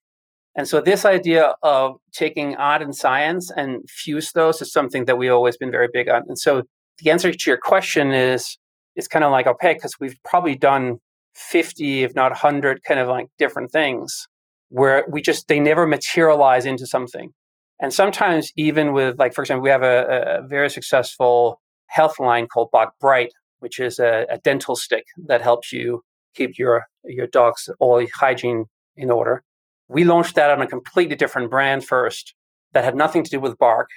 [0.56, 5.18] And so this idea of taking art and science and fuse those is something that
[5.18, 6.22] we've always been very big on.
[6.28, 6.62] And so
[7.02, 8.56] the answer to your question is
[8.94, 10.98] it's kind of like okay, because we've probably done
[11.34, 14.28] 50, if not 100 kind of like different things
[14.68, 17.32] where we just they never materialize into something.
[17.80, 22.46] And sometimes even with like for example, we have a, a very successful health line
[22.46, 26.02] called Bark Bright, which is a, a dental stick that helps you
[26.34, 28.66] keep your your dog's oral hygiene
[28.96, 29.42] in order.
[29.88, 32.34] We launched that on a completely different brand first
[32.72, 33.88] that had nothing to do with bark.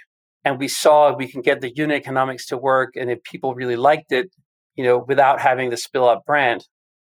[0.44, 2.96] And we saw we can get the unit economics to work.
[2.96, 4.30] And if people really liked it,
[4.76, 6.68] you know, without having the spill up brand,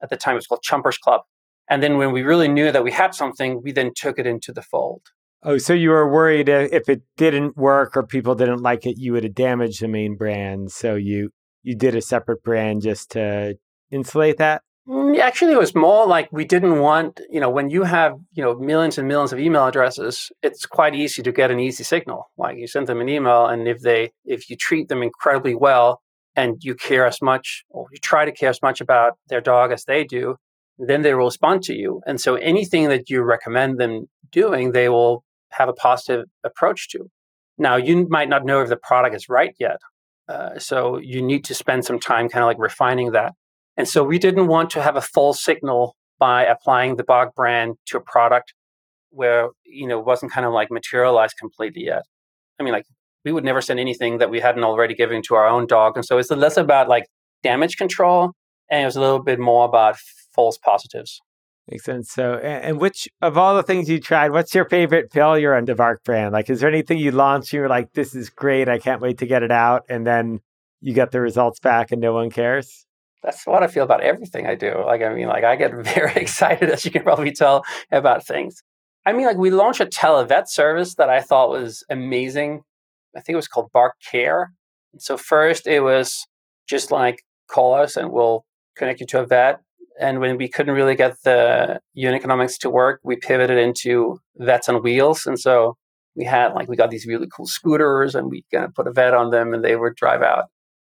[0.03, 1.23] at the time it was called Chumpers Club.
[1.71, 4.53] And then when we really knew that we had something, we then took it into
[4.53, 5.03] the fold.
[5.45, 9.13] Oh, so you were worried if it didn't work or people didn't like it, you
[9.13, 10.71] would have damaged the main brand.
[10.71, 11.31] So you
[11.63, 13.57] you did a separate brand just to
[13.91, 14.63] insulate that?
[14.89, 18.43] Mm, actually, it was more like we didn't want, you know, when you have, you
[18.43, 22.31] know, millions and millions of email addresses, it's quite easy to get an easy signal.
[22.37, 26.03] Like you send them an email, and if they, if you treat them incredibly well
[26.35, 29.71] and you care as much, or you try to care as much about their dog
[29.71, 30.37] as they do,
[30.79, 32.01] then they will respond to you.
[32.07, 35.23] And so anything that you recommend them doing, they will
[35.53, 37.11] have a positive approach to.
[37.59, 39.79] Now, you might not know if the product is right yet.
[40.29, 43.33] Uh, so you need to spend some time kind of like refining that.
[43.77, 47.75] And so we didn't want to have a false signal by applying the Bark brand
[47.87, 48.55] to a product
[49.11, 52.03] where, you know, wasn't kind of like materialized completely yet.
[52.59, 52.87] I mean, like
[53.25, 55.97] we would never send anything that we hadn't already given to our own dog.
[55.97, 57.07] And so it's less about like
[57.43, 58.33] damage control
[58.71, 59.97] and it was a little bit more about
[60.35, 61.21] false positives.
[61.69, 62.11] Makes sense.
[62.11, 65.75] So, and which of all the things you tried, what's your favorite failure on the
[65.75, 66.33] Bark brand?
[66.33, 69.19] Like, is there anything you launched you were like, this is great, I can't wait
[69.19, 70.41] to get it out, and then
[70.81, 72.85] you get the results back and no one cares?
[73.23, 74.83] That's what I feel about everything I do.
[74.85, 78.63] Like, I mean, like I get very excited, as you can probably tell, about things.
[79.07, 82.63] I mean, like we launched a televet service that I thought was amazing.
[83.17, 84.53] I think it was called Bark Care.
[84.99, 86.27] So first, it was
[86.69, 88.45] just like call us and we'll
[88.77, 89.61] connect you to a vet
[90.01, 94.69] and when we couldn't really get the unit economics to work, we pivoted into vets
[94.69, 95.27] on wheels.
[95.27, 95.77] And so
[96.15, 98.93] we had like we got these really cool scooters and we kind of put a
[98.93, 100.47] vet on them and they would drive out.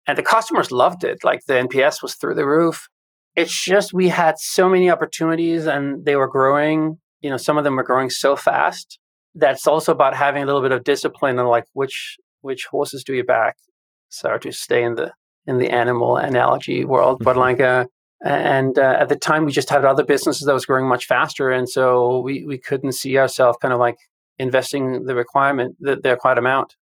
[0.07, 1.23] And the customers loved it.
[1.23, 2.89] Like the NPS was through the roof.
[3.37, 6.99] It's just we had so many opportunities and they were growing.
[7.21, 8.99] You know, some of them were growing so fast.
[9.35, 13.15] That's also about having a little bit of discipline and like which which horses do
[13.15, 13.57] you back.
[14.09, 15.13] Sorry to stay in the
[15.47, 17.87] in the animal analogy world, but like uh,
[18.25, 21.51] and uh, at the time, we just had other businesses that was growing much faster,
[21.51, 23.97] and so we we couldn't see ourselves kind of like
[24.39, 26.77] investing the requirement the, the required amount.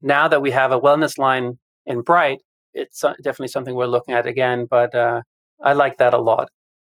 [0.00, 2.40] Now that we have a wellness line in Bright,
[2.72, 4.66] it's uh, definitely something we're looking at again.
[4.68, 5.22] But uh,
[5.62, 6.48] I like that a lot.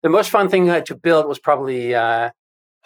[0.01, 2.29] The most fun thing to build was probably uh,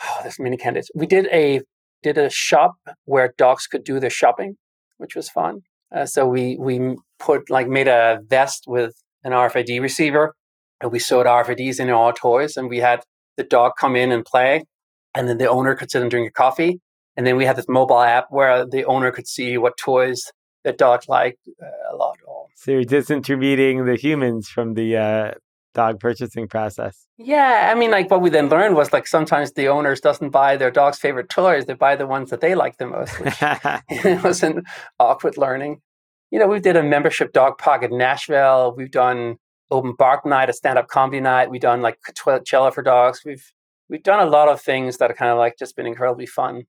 [0.03, 0.89] oh, there's many candidates.
[0.95, 1.61] We did a
[2.01, 4.57] did a shop where dogs could do their shopping,
[4.97, 5.61] which was fun.
[5.95, 10.33] Uh, so we we put like made a vest with an RFID receiver
[10.83, 13.03] and we sewed RFIDs in all toys, and we had
[13.37, 14.65] the dog come in and play,
[15.15, 16.81] and then the owner could sit and drink a coffee.
[17.15, 20.31] And then we had this mobile app where the owner could see what toys
[20.63, 22.17] the dog liked uh, a lot.
[22.55, 25.31] So you're disintermediating the humans from the uh,
[25.73, 27.07] dog purchasing process.
[27.17, 30.57] Yeah, I mean, like what we then learned was like sometimes the owners doesn't buy
[30.57, 33.19] their dog's favorite toys; they buy the ones that they like the most.
[33.19, 33.35] Which
[34.05, 34.63] it was an
[34.99, 35.81] awkward learning.
[36.31, 38.73] You know, we did a membership dog park in Nashville.
[38.75, 39.37] We've done
[39.73, 41.49] open bark night, a stand up comedy night.
[41.49, 41.97] We've done like
[42.45, 43.21] cello for dogs.
[43.25, 43.43] We've
[43.89, 46.63] we've done a lot of things that are kind of like just been incredibly fun.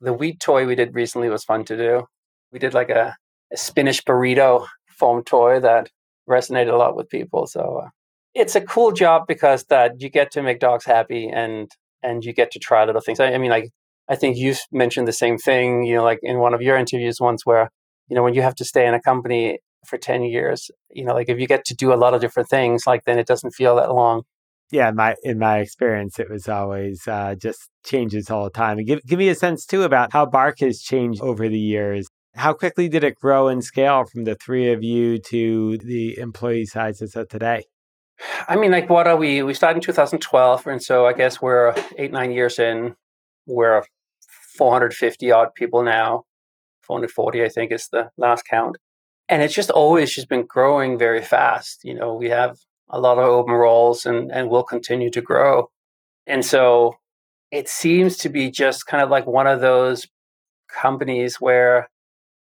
[0.00, 2.04] The wheat toy we did recently was fun to do.
[2.52, 3.16] We did like a,
[3.52, 5.90] a spinach burrito foam toy that
[6.28, 7.46] resonated a lot with people.
[7.46, 7.88] So uh,
[8.34, 11.70] it's a cool job because that you get to make dogs happy and
[12.02, 13.20] and you get to try little things.
[13.20, 13.70] I, I mean, like
[14.08, 15.84] I think you mentioned the same thing.
[15.84, 17.70] You know, like in one of your interviews once, where
[18.08, 21.14] you know when you have to stay in a company for 10 years you know
[21.14, 23.52] like if you get to do a lot of different things like then it doesn't
[23.52, 24.22] feel that long.
[24.70, 28.78] Yeah in my in my experience it was always uh, just changes all the time.
[28.78, 32.08] And give, give me a sense too about how bark has changed over the years.
[32.34, 36.66] How quickly did it grow and scale from the three of you to the employee
[36.66, 37.64] sizes of today?
[38.48, 41.74] I mean like what are we we started in 2012 and so i guess we're
[41.98, 42.96] eight nine years in.
[43.46, 43.82] We're
[44.56, 46.24] 450 odd people now.
[46.82, 48.76] 440 i think is the last count
[49.28, 51.80] and it's just always just been growing very fast.
[51.84, 52.58] You know, we have
[52.90, 55.70] a lot of open roles and and will continue to grow.
[56.26, 56.96] And so
[57.50, 60.06] it seems to be just kind of like one of those
[60.68, 61.88] companies where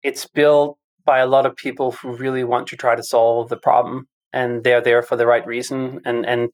[0.02, 3.58] it's built by a lot of people who really want to try to solve the
[3.58, 6.50] problem and they're there for the right reason and and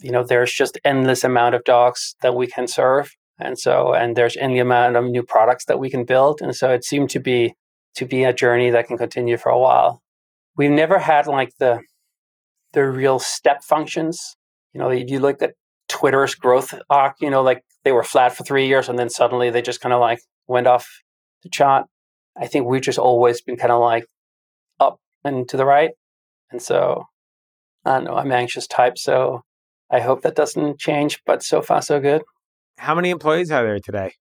[0.00, 4.16] you know there's just endless amount of docs that we can serve and so and
[4.16, 7.18] there's any amount of new products that we can build and so it seemed to
[7.18, 7.54] be
[7.98, 10.00] to be a journey that can continue for a while.
[10.56, 11.80] We've never had like the
[12.72, 14.36] the real step functions.
[14.72, 15.54] You know if you look at
[15.88, 19.50] twitter's growth arc you know like they were flat for three years and then suddenly
[19.50, 20.86] they just kind of like went off
[21.42, 21.86] the chart.
[22.36, 24.06] I think we've just always been kind of like
[24.78, 25.90] up and to the right.
[26.50, 27.04] And so
[27.84, 29.42] i don't know i'm anxious type so
[29.88, 32.22] i hope that doesn't change but so far so good.
[32.78, 34.12] How many employees are there today?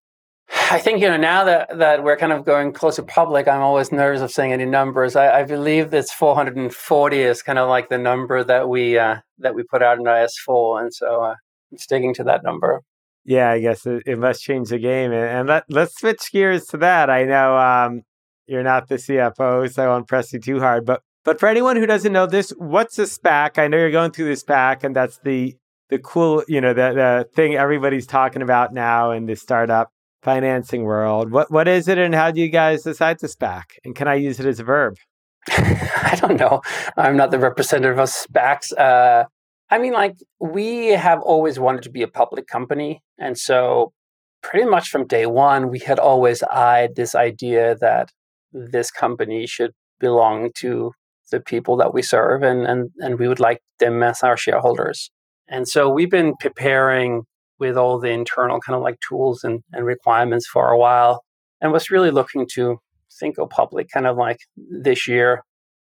[0.49, 3.91] I think you know now that that we're kind of going closer public, I'm always
[3.91, 5.15] nervous of saying any numbers.
[5.15, 9.55] I, I believe this 440 is kind of like the number that we uh, that
[9.55, 11.35] we put out in our S4, and so uh,
[11.71, 12.81] I'm sticking to that number.
[13.25, 16.65] Yeah, I guess it, it must change the game, and, and let let's switch gears
[16.67, 17.09] to that.
[17.09, 18.01] I know um,
[18.45, 21.75] you're not the CFO, so I won't press you too hard, but but for anyone
[21.75, 23.57] who doesn't know this, what's a SPAC?
[23.57, 25.57] I know you're going through this SPAC, and that's the
[25.89, 29.91] the cool, you know, the the thing everybody's talking about now in the startup
[30.21, 31.31] financing world.
[31.31, 33.63] What what is it, and how do you guys decide to SPAC?
[33.83, 34.95] And can I use it as a verb?
[35.49, 36.61] I don't know.
[36.97, 38.77] I'm not the representative of SPACs.
[38.77, 39.25] Uh,
[39.69, 43.93] I mean, like we have always wanted to be a public company, and so
[44.41, 48.11] pretty much from day one, we had always eyed this idea that
[48.51, 50.91] this company should belong to
[51.31, 55.11] the people that we serve, and and and we would like them as our shareholders.
[55.49, 57.23] And so we've been preparing
[57.59, 61.23] with all the internal kind of like tools and, and requirements for a while
[61.61, 62.77] and was really looking to
[63.19, 65.43] think go public kind of like this year.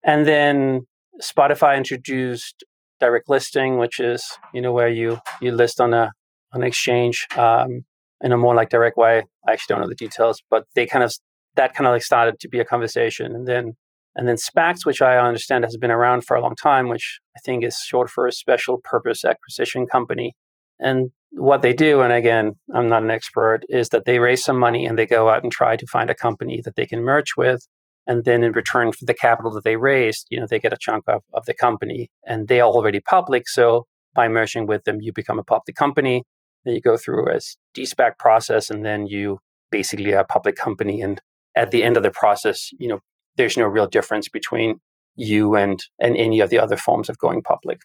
[0.05, 0.87] And then
[1.23, 2.65] Spotify introduced
[3.01, 6.13] direct listing, which is, you know, where you you list on a
[6.53, 7.85] on an exchange um,
[8.21, 9.23] in a more like direct way.
[9.47, 11.15] I actually don't know the details, but they kind of
[11.57, 13.35] that kind of like started to be a conversation.
[13.35, 13.75] And then
[14.17, 17.41] and then SPACs, which I understand has been around for a long time, which I
[17.45, 20.35] think is short for a special purpose acquisition company.
[20.81, 24.59] And what they do, and again, I'm not an expert, is that they raise some
[24.59, 27.33] money and they go out and try to find a company that they can merge
[27.37, 27.67] with.
[28.07, 30.79] And then in return for the capital that they raised, you know, they get a
[30.79, 33.49] chunk of, of the company and they are already public.
[33.49, 36.25] So by merging with them, you become a public company.
[36.65, 37.41] Then you go through a
[37.73, 39.39] de-SPAC process and then you
[39.71, 41.01] basically a public company.
[41.01, 41.21] And
[41.57, 43.01] at the end of the process, you know,
[43.37, 44.81] there's no real difference between
[45.17, 47.81] you and and any of the other forms of going public.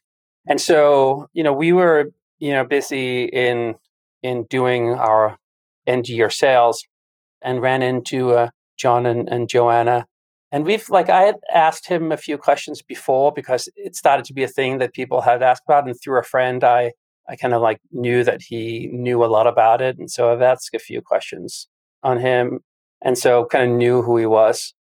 [0.47, 3.75] And so, you know, we were, you know, busy in
[4.23, 5.37] in doing our
[5.87, 6.83] end year sales
[7.41, 10.05] and ran into uh, John and, and Joanna.
[10.51, 14.33] And we've like I had asked him a few questions before because it started to
[14.33, 15.87] be a thing that people had asked about.
[15.87, 16.93] And through a friend, I
[17.29, 19.99] I kind of like knew that he knew a lot about it.
[19.99, 21.67] And so I've asked a few questions
[22.01, 22.61] on him.
[23.03, 24.73] And so kind of knew who he was.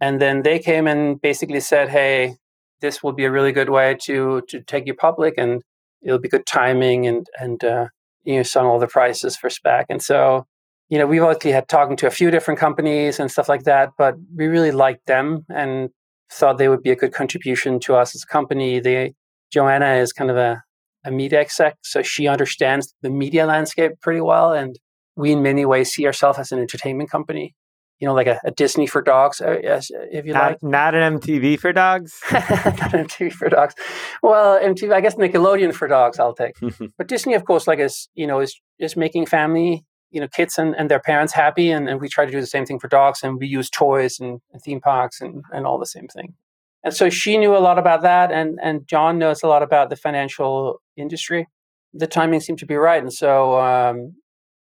[0.00, 2.36] And then they came and basically said, "Hey,
[2.80, 5.62] this will be a really good way to to take you public, and
[6.04, 7.88] it'll be good timing." And and uh,
[8.24, 9.84] you know, sung all the prices for SPAC.
[9.88, 10.46] And so,
[10.88, 13.90] you know, we've obviously had talking to a few different companies and stuff like that,
[13.98, 15.90] but we really liked them and
[16.32, 18.80] thought they would be a good contribution to us as a company.
[18.80, 19.14] They
[19.52, 20.62] Joanna is kind of a
[21.06, 24.78] a media exec, so she understands the media landscape pretty well, and
[25.16, 27.54] we in many ways see ourselves as an entertainment company
[28.00, 30.62] you know, like a, a Disney for dogs, uh, if you not, like.
[30.62, 32.18] Not an MTV for dogs?
[32.32, 33.74] not an MTV for dogs.
[34.22, 36.56] Well, MTV, I guess Nickelodeon for dogs, I'll take.
[36.98, 40.58] but Disney, of course, like is, you know, is, is making family, you know, kids
[40.58, 41.70] and, and their parents happy.
[41.70, 44.18] And, and we try to do the same thing for dogs and we use toys
[44.20, 46.34] and, and theme parks and, and all the same thing.
[46.82, 48.30] And so she knew a lot about that.
[48.30, 51.46] And, and John knows a lot about the financial industry.
[51.94, 53.02] The timing seemed to be right.
[53.02, 54.16] And so um,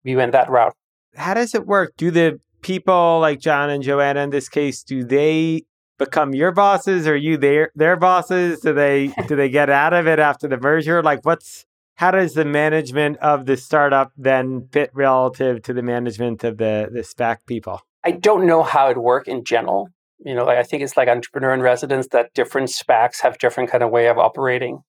[0.05, 0.75] we went that route.
[1.17, 1.95] How does it work?
[1.97, 5.65] Do the people like John and Joanna in this case, do they
[5.99, 7.07] become your bosses?
[7.07, 8.61] Are you their their bosses?
[8.61, 11.03] Do they do they get out of it after the merger?
[11.03, 11.65] Like what's
[11.97, 16.89] how does the management of the startup then fit relative to the management of the
[16.93, 17.81] the SPAC people?
[18.03, 19.89] I don't know how it work in general.
[20.25, 23.83] You know, I think it's like entrepreneur in residence that different SPACs have different kind
[23.83, 24.81] of way of operating.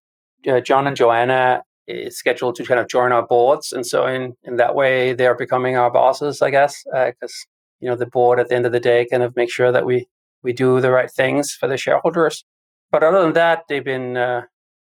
[0.48, 4.34] Uh, John and Joanna is scheduled to kind of join our boards, and so in
[4.44, 7.51] in that way they are becoming our bosses, I guess, because uh,
[7.82, 9.86] you know the board at the end of the day kind of make sure that
[9.86, 10.08] we
[10.44, 12.46] we do the right things for the shareholders.
[12.92, 14.18] But other than that, they've been.
[14.18, 14.44] Uh,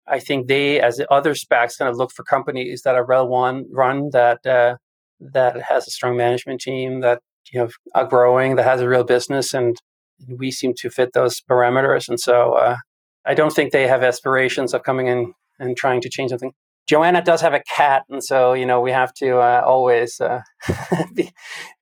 [0.07, 3.27] I think they, as the other SPACs, kind of look for companies that are well
[3.27, 4.77] one run that uh,
[5.19, 7.21] that has a strong management team that
[7.51, 9.77] you know are growing, that has a real business, and
[10.27, 12.09] we seem to fit those parameters.
[12.09, 12.77] And so uh,
[13.25, 16.53] I don't think they have aspirations of coming in and trying to change something.
[16.91, 20.41] Joanna does have a cat, and so you know we have to uh, always uh,
[21.13, 21.31] be,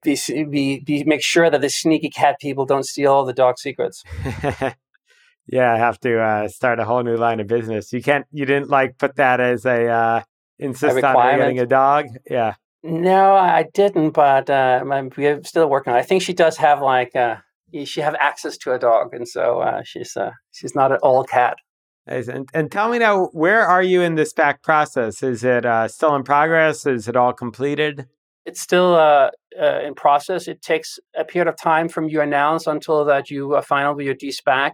[0.04, 3.58] be, be, be, make sure that the sneaky cat people don't steal all the dog
[3.58, 4.04] secrets.
[5.48, 7.92] yeah, I have to uh, start a whole new line of business.
[7.92, 10.22] You can't, you didn't like put that as a uh,
[10.60, 12.06] insist a on getting a dog.
[12.30, 12.54] Yeah.
[12.84, 14.84] No, I didn't, but uh,
[15.18, 15.98] we're still working on.
[15.98, 16.04] it.
[16.04, 17.38] I think she does have like uh,
[17.84, 21.24] she have access to a dog, and so uh, she's uh, she's not an all
[21.24, 21.58] cat.
[22.10, 25.22] And, and tell me now, where are you in this SPAC process?
[25.22, 26.86] Is it uh, still in progress?
[26.88, 28.08] Is it all completed?
[28.46, 29.30] It's still uh,
[29.62, 30.48] uh, in process.
[30.48, 34.06] It takes a period of time from you announce until that you uh, final with
[34.06, 34.72] your de-SPAC.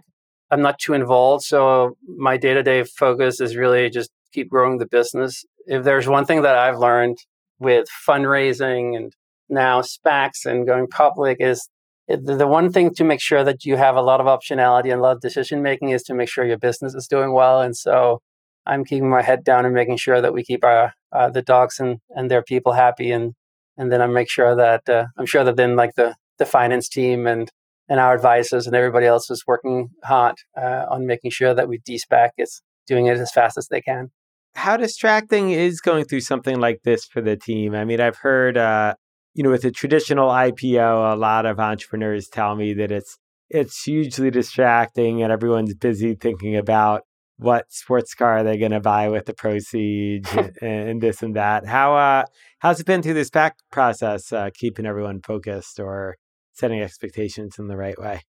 [0.50, 4.78] I'm not too involved, so my day to day focus is really just keep growing
[4.78, 5.44] the business.
[5.66, 7.18] If there's one thing that I've learned
[7.58, 9.12] with fundraising and
[9.48, 11.68] now SPACs and going public is
[12.08, 15.02] the one thing to make sure that you have a lot of optionality and a
[15.02, 17.60] lot of decision making is to make sure your business is doing well.
[17.60, 18.20] And so
[18.64, 21.80] I'm keeping my head down and making sure that we keep our uh, the dogs
[21.80, 23.34] and, and their people happy, and
[23.76, 26.88] and then I make sure that uh, I'm sure that then like the the finance
[26.88, 27.50] team and
[27.88, 31.78] and our advisors and everybody else is working hard uh, on making sure that we
[31.78, 34.10] de-SPAC is doing it as fast as they can.
[34.56, 37.74] How distracting is going through something like this for the team?
[37.74, 38.94] I mean, I've heard uh,
[39.36, 43.18] you know, with a traditional IPO, a lot of entrepreneurs tell me that it's
[43.50, 47.02] it's hugely distracting and everyone's busy thinking about
[47.36, 51.36] what sports car are they're going to buy with the proceeds and, and, this and
[51.36, 51.66] that.
[51.66, 52.24] How uh,
[52.60, 56.16] how's it been through this SPAC process, uh, keeping everyone focused or
[56.54, 58.22] setting expectations in the right way?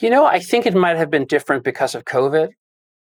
[0.00, 2.48] You know, I think it might have been different because of COVID.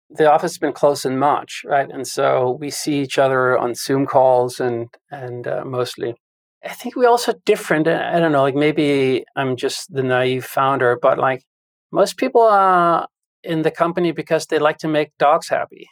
[0.10, 1.90] The office has been closed in March, right?
[1.90, 6.16] And so we see each other on Zoom calls and and uh, mostly.
[6.64, 7.88] I think we also different.
[7.88, 11.44] Uh, I don't know, like maybe I'm just the naive founder, but like
[11.92, 13.08] most people are
[13.44, 15.88] in the company because they like to make dogs happy.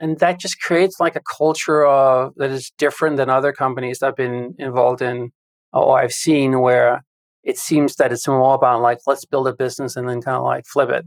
[0.00, 4.08] And that just creates like a culture of that is different than other companies that
[4.08, 5.30] I've been involved in
[5.72, 7.04] or I've seen where
[7.44, 10.44] it seems that it's more about like let's build a business and then kind of
[10.44, 11.06] like flip it.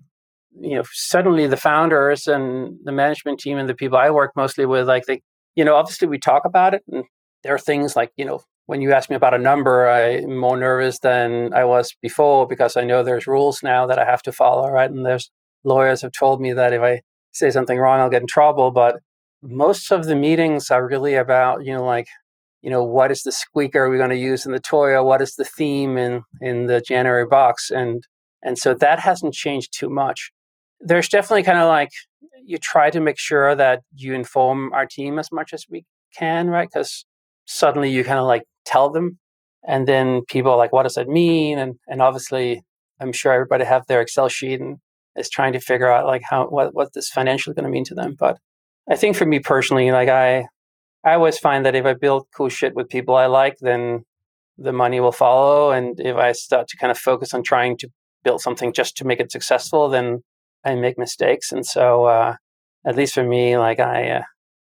[0.59, 4.65] You know, suddenly the founders and the management team and the people I work mostly
[4.65, 5.21] with, like they,
[5.55, 7.05] you know, obviously we talk about it and
[7.43, 8.41] there are things like, you know,
[8.71, 12.77] when you ask me about a number, I'm more nervous than I was before because
[12.77, 14.89] I know there's rules now that I have to follow, right?
[14.89, 15.29] And there's
[15.65, 17.01] lawyers have told me that if I
[17.33, 18.71] say something wrong, I'll get in trouble.
[18.71, 19.01] But
[19.43, 22.07] most of the meetings are really about, you know, like,
[22.61, 25.21] you know, what is the squeaker we're going to use in the toy, or what
[25.21, 28.05] is the theme in in the January box, and
[28.41, 30.31] and so that hasn't changed too much.
[30.79, 31.89] There's definitely kind of like
[32.45, 35.83] you try to make sure that you inform our team as much as we
[36.17, 36.69] can, right?
[36.73, 37.05] Because
[37.51, 39.17] suddenly you kind of like tell them
[39.67, 41.57] and then people are like what does that mean?
[41.57, 42.63] And and obviously
[42.99, 44.77] i'm sure everybody have their excel sheet and
[45.15, 47.95] is trying to figure out like how what what this financially going to mean to
[47.95, 48.15] them.
[48.17, 48.37] But
[48.89, 50.47] i think for me personally like i
[51.03, 54.03] i always find that if i build cool shit with people i like then
[54.57, 55.71] the money will follow.
[55.71, 57.89] And if i start to kind of focus on trying to
[58.23, 60.23] build something just to make it successful then
[60.65, 61.51] i make mistakes.
[61.51, 62.35] And so uh,
[62.85, 64.23] at least for me like i uh,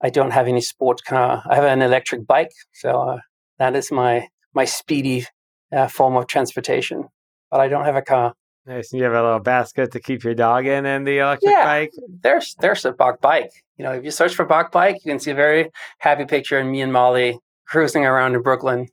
[0.01, 3.19] i don't have any sports car i have an electric bike so uh,
[3.59, 5.25] that is my my speedy
[5.71, 7.07] uh, form of transportation.
[7.49, 8.33] But I don't have a car.
[8.65, 8.91] Nice.
[8.91, 11.91] You have a little basket to keep your dog in and the electric yeah, bike?
[12.21, 13.51] There's there's a Bark bike.
[13.77, 15.69] You know, if you search for Bark bike, you can see a very
[15.99, 18.87] happy picture of me and Molly cruising around in Brooklyn.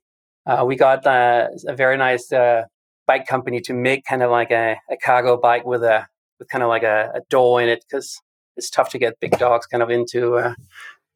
[0.46, 2.64] Uh, we got uh, a very nice uh,
[3.06, 6.06] bike company to make kind of like a, a cargo bike with a
[6.38, 8.20] with kind of like a, a door in it because
[8.56, 10.54] it's tough to get big dogs kind of into uh,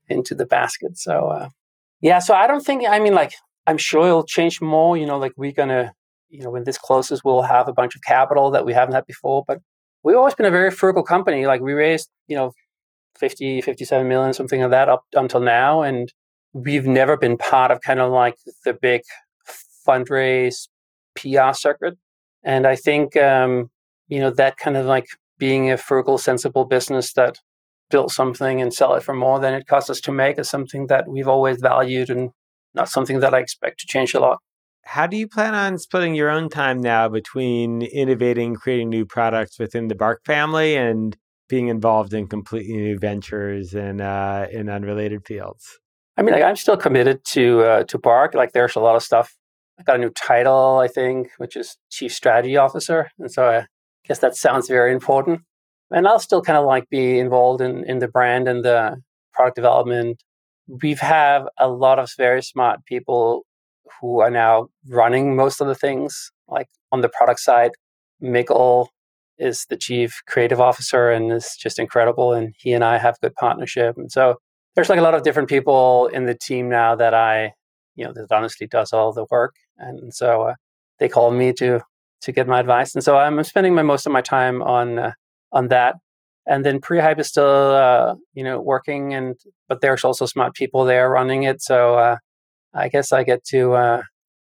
[0.09, 0.99] into the basket.
[0.99, 1.49] So uh,
[2.01, 3.33] yeah, so I don't think, I mean, like,
[3.67, 4.97] I'm sure it'll change more.
[4.97, 5.93] You know, like, we're to,
[6.29, 9.07] you know, when this closes, we'll have a bunch of capital that we haven't had
[9.07, 9.45] before.
[9.47, 9.61] But
[10.03, 11.47] we've always been a very frugal company.
[11.47, 12.53] Like, we raised, you know,
[13.19, 15.83] 50, 57 million, something like that up until now.
[15.83, 16.13] And
[16.53, 19.03] we've never been part of kind of like the big
[19.87, 20.69] fundraise
[21.17, 21.99] PR circuit.
[22.45, 23.71] And I think, um,
[24.07, 27.39] you know, that kind of like being a frugal, sensible business that
[27.91, 30.87] build something and sell it for more than it costs us to make is something
[30.89, 32.31] that we've always valued and
[32.75, 34.39] not something that I expect to change a lot.
[34.85, 39.59] How do you plan on splitting your own time now between innovating, creating new products
[39.59, 41.17] within the Bark family and
[41.49, 45.79] being involved in completely new ventures and uh, in unrelated fields?
[46.17, 48.35] I mean, like, I'm still committed to uh, to Bark.
[48.35, 49.37] Like, there's a lot of stuff.
[49.79, 53.67] I got a new title, I think, which is Chief Strategy Officer, and so I
[54.07, 55.43] guess that sounds very important
[55.91, 59.01] and I'll still kind of like be involved in, in the brand and the
[59.33, 60.23] product development.
[60.67, 63.45] We've have a lot of very smart people
[64.01, 67.73] who are now running most of the things, like on the product side.
[68.23, 68.89] Mikkel
[69.39, 72.33] is the chief creative officer and is just incredible.
[72.33, 73.97] And he and I have good partnership.
[73.97, 74.37] And so
[74.75, 77.53] there's like a lot of different people in the team now that I,
[77.95, 79.55] you know, that honestly does all the work.
[79.79, 80.55] And so uh,
[80.99, 81.81] they call me to
[82.21, 82.95] to get my advice.
[82.95, 85.13] And so I'm spending my most of my time on uh,
[85.53, 85.97] on that.
[86.47, 89.37] And then Prehype is still, uh, you know, working, and
[89.69, 91.61] but there's also smart people there running it.
[91.61, 92.17] So uh,
[92.73, 94.03] I guess I get to uh,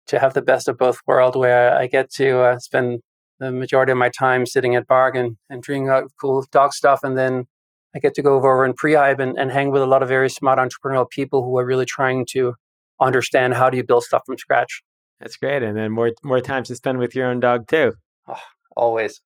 [0.08, 3.02] to have the best of both worlds, where I get to uh, spend
[3.40, 5.90] the majority of my time sitting at Bargain and, and doing
[6.20, 7.48] cool dog stuff, and then
[7.94, 10.30] I get to go over in Prehype and, and hang with a lot of very
[10.30, 12.54] smart entrepreneurial people who are really trying to
[13.02, 14.84] understand how do you build stuff from scratch.
[15.20, 17.96] That's great, and then more more time to spend with your own dog too.
[18.28, 18.36] Oh,
[18.76, 19.22] always,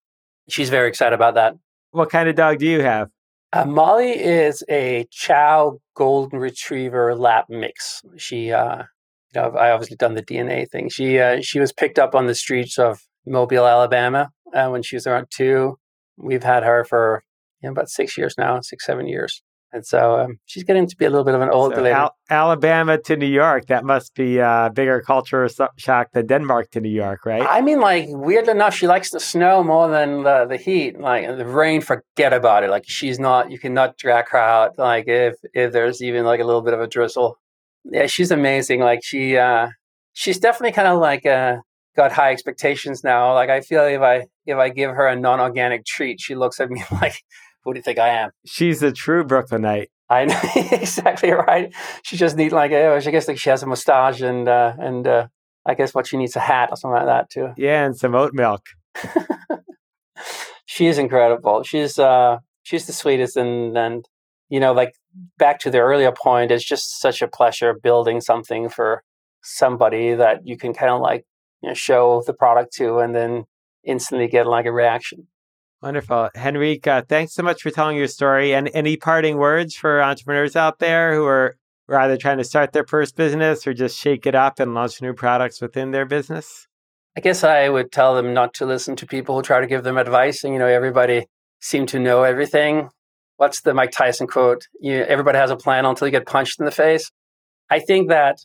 [0.50, 1.56] she's very excited about that.
[1.92, 3.10] What kind of dog do you have?
[3.52, 8.02] Uh, Molly is a Chow Golden Retriever Lab mix.
[8.18, 8.84] She, uh,
[9.34, 10.90] you know, I obviously done the DNA thing.
[10.90, 14.96] She, uh, she was picked up on the streets of Mobile, Alabama, uh, when she
[14.96, 15.78] was around two.
[16.18, 17.24] We've had her for
[17.62, 19.44] you know, about six years now, six, seven years.
[19.74, 21.96] And so um, she's getting to be a little bit of an old so lady.
[21.96, 26.80] Al- Alabama to New York, that must be a bigger culture shock than Denmark to
[26.80, 27.42] New York, right?
[27.42, 31.00] I mean, like, weird enough, she likes the snow more than the, the heat.
[31.00, 32.70] Like, the rain, forget about it.
[32.70, 34.78] Like, she's not, you cannot drag her out.
[34.78, 37.40] Like, if, if there's even like a little bit of a drizzle.
[37.84, 38.80] Yeah, she's amazing.
[38.80, 39.70] Like, she, uh,
[40.14, 41.58] she's definitely kind of like, uh,
[41.96, 43.34] got high expectations now.
[43.34, 46.60] Like, I feel if I, if I give her a non organic treat, she looks
[46.60, 47.16] at me like,
[47.64, 48.32] who do you think I am?
[48.46, 49.90] She's a true Brooklynite.
[50.10, 51.74] I know exactly right.
[52.04, 55.08] She just needs like oh, I guess like she has a mustache and uh, and
[55.08, 55.28] uh,
[55.66, 57.54] I guess what she needs a hat or something like that too.
[57.58, 58.62] Yeah, and some oat milk.
[60.66, 61.64] she is incredible.
[61.64, 64.06] She's uh she's the sweetest and and
[64.50, 64.94] you know like
[65.38, 69.04] back to the earlier point, it's just such a pleasure building something for
[69.42, 71.26] somebody that you can kind of like
[71.62, 73.46] you know, show the product to and then
[73.84, 75.28] instantly get like a reaction.
[75.84, 76.30] Wonderful.
[76.34, 78.54] Henrik, uh, thanks so much for telling your story.
[78.54, 81.58] And any parting words for entrepreneurs out there who are,
[81.90, 85.02] are either trying to start their first business or just shake it up and launch
[85.02, 86.70] new products within their business?
[87.18, 89.84] I guess I would tell them not to listen to people who try to give
[89.84, 90.46] them advice.
[90.46, 91.26] And, you know, everybody
[91.60, 92.88] seem to know everything.
[93.36, 94.66] What's the Mike Tyson quote?
[94.80, 97.12] You, everybody has a plan until you get punched in the face.
[97.70, 98.38] I think that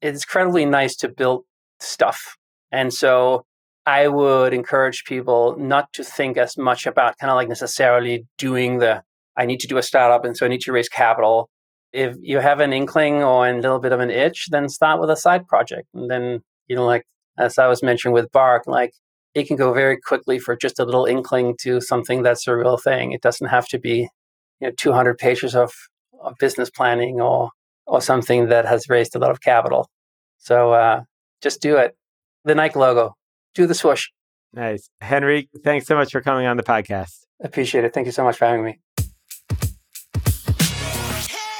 [0.00, 1.44] it's incredibly nice to build
[1.80, 2.38] stuff.
[2.72, 3.44] And so
[3.88, 8.80] I would encourage people not to think as much about kind of like necessarily doing
[8.80, 9.02] the
[9.34, 11.48] I need to do a startup and so I need to raise capital.
[11.94, 15.08] If you have an inkling or a little bit of an itch, then start with
[15.08, 15.88] a side project.
[15.94, 17.04] And then, you know, like
[17.38, 18.92] as I was mentioning with Bark, like
[19.32, 22.76] it can go very quickly for just a little inkling to something that's a real
[22.76, 23.12] thing.
[23.12, 24.10] It doesn't have to be,
[24.60, 25.72] you know, 200 pages of,
[26.22, 27.52] of business planning or
[27.86, 29.88] or something that has raised a lot of capital.
[30.36, 31.04] So uh,
[31.40, 31.96] just do it.
[32.44, 33.14] The Nike logo,
[33.54, 34.08] do the swoosh.
[34.52, 34.88] Nice.
[35.00, 37.26] Henrik, thanks so much for coming on the podcast.
[37.42, 37.94] Appreciate it.
[37.94, 38.80] Thank you so much for having me.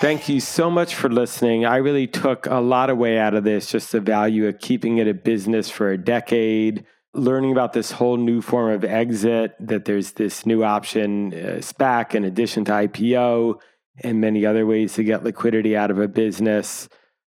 [0.00, 1.66] Thank you so much for listening.
[1.66, 5.08] I really took a lot away out of this, just the value of keeping it
[5.08, 6.84] a business for a decade,
[7.14, 12.14] learning about this whole new form of exit, that there's this new option, uh, SPAC,
[12.14, 13.56] in addition to IPO,
[14.04, 16.88] and many other ways to get liquidity out of a business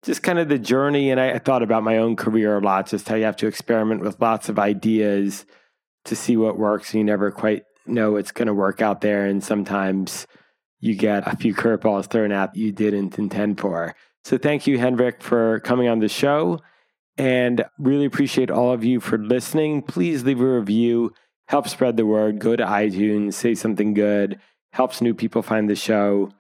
[0.05, 1.11] just kind of the journey.
[1.11, 3.47] And I, I, thought about my own career a lot, just how you have to
[3.47, 5.47] experiment with lots of ideas
[6.05, 6.93] to see what works.
[6.93, 9.27] And You never quite know it's going to work out there.
[9.27, 10.27] And sometimes
[10.81, 13.95] you get a few curveballs thrown at you didn't intend for.
[14.25, 16.61] So thank you, Henrik, for coming on the show.
[17.17, 19.83] And really appreciate all of you for listening.
[19.83, 21.13] Please leave a review,
[21.49, 22.39] help spread the word.
[22.41, 24.41] Go to iTunes, say something good,
[24.73, 26.31] helps new people find the show.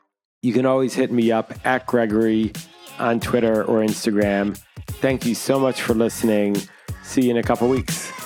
[0.42, 2.52] You can always hit me up at Gregory
[2.98, 4.56] on Twitter or Instagram.
[4.86, 6.56] Thank you so much for listening.
[7.02, 8.23] See you in a couple weeks.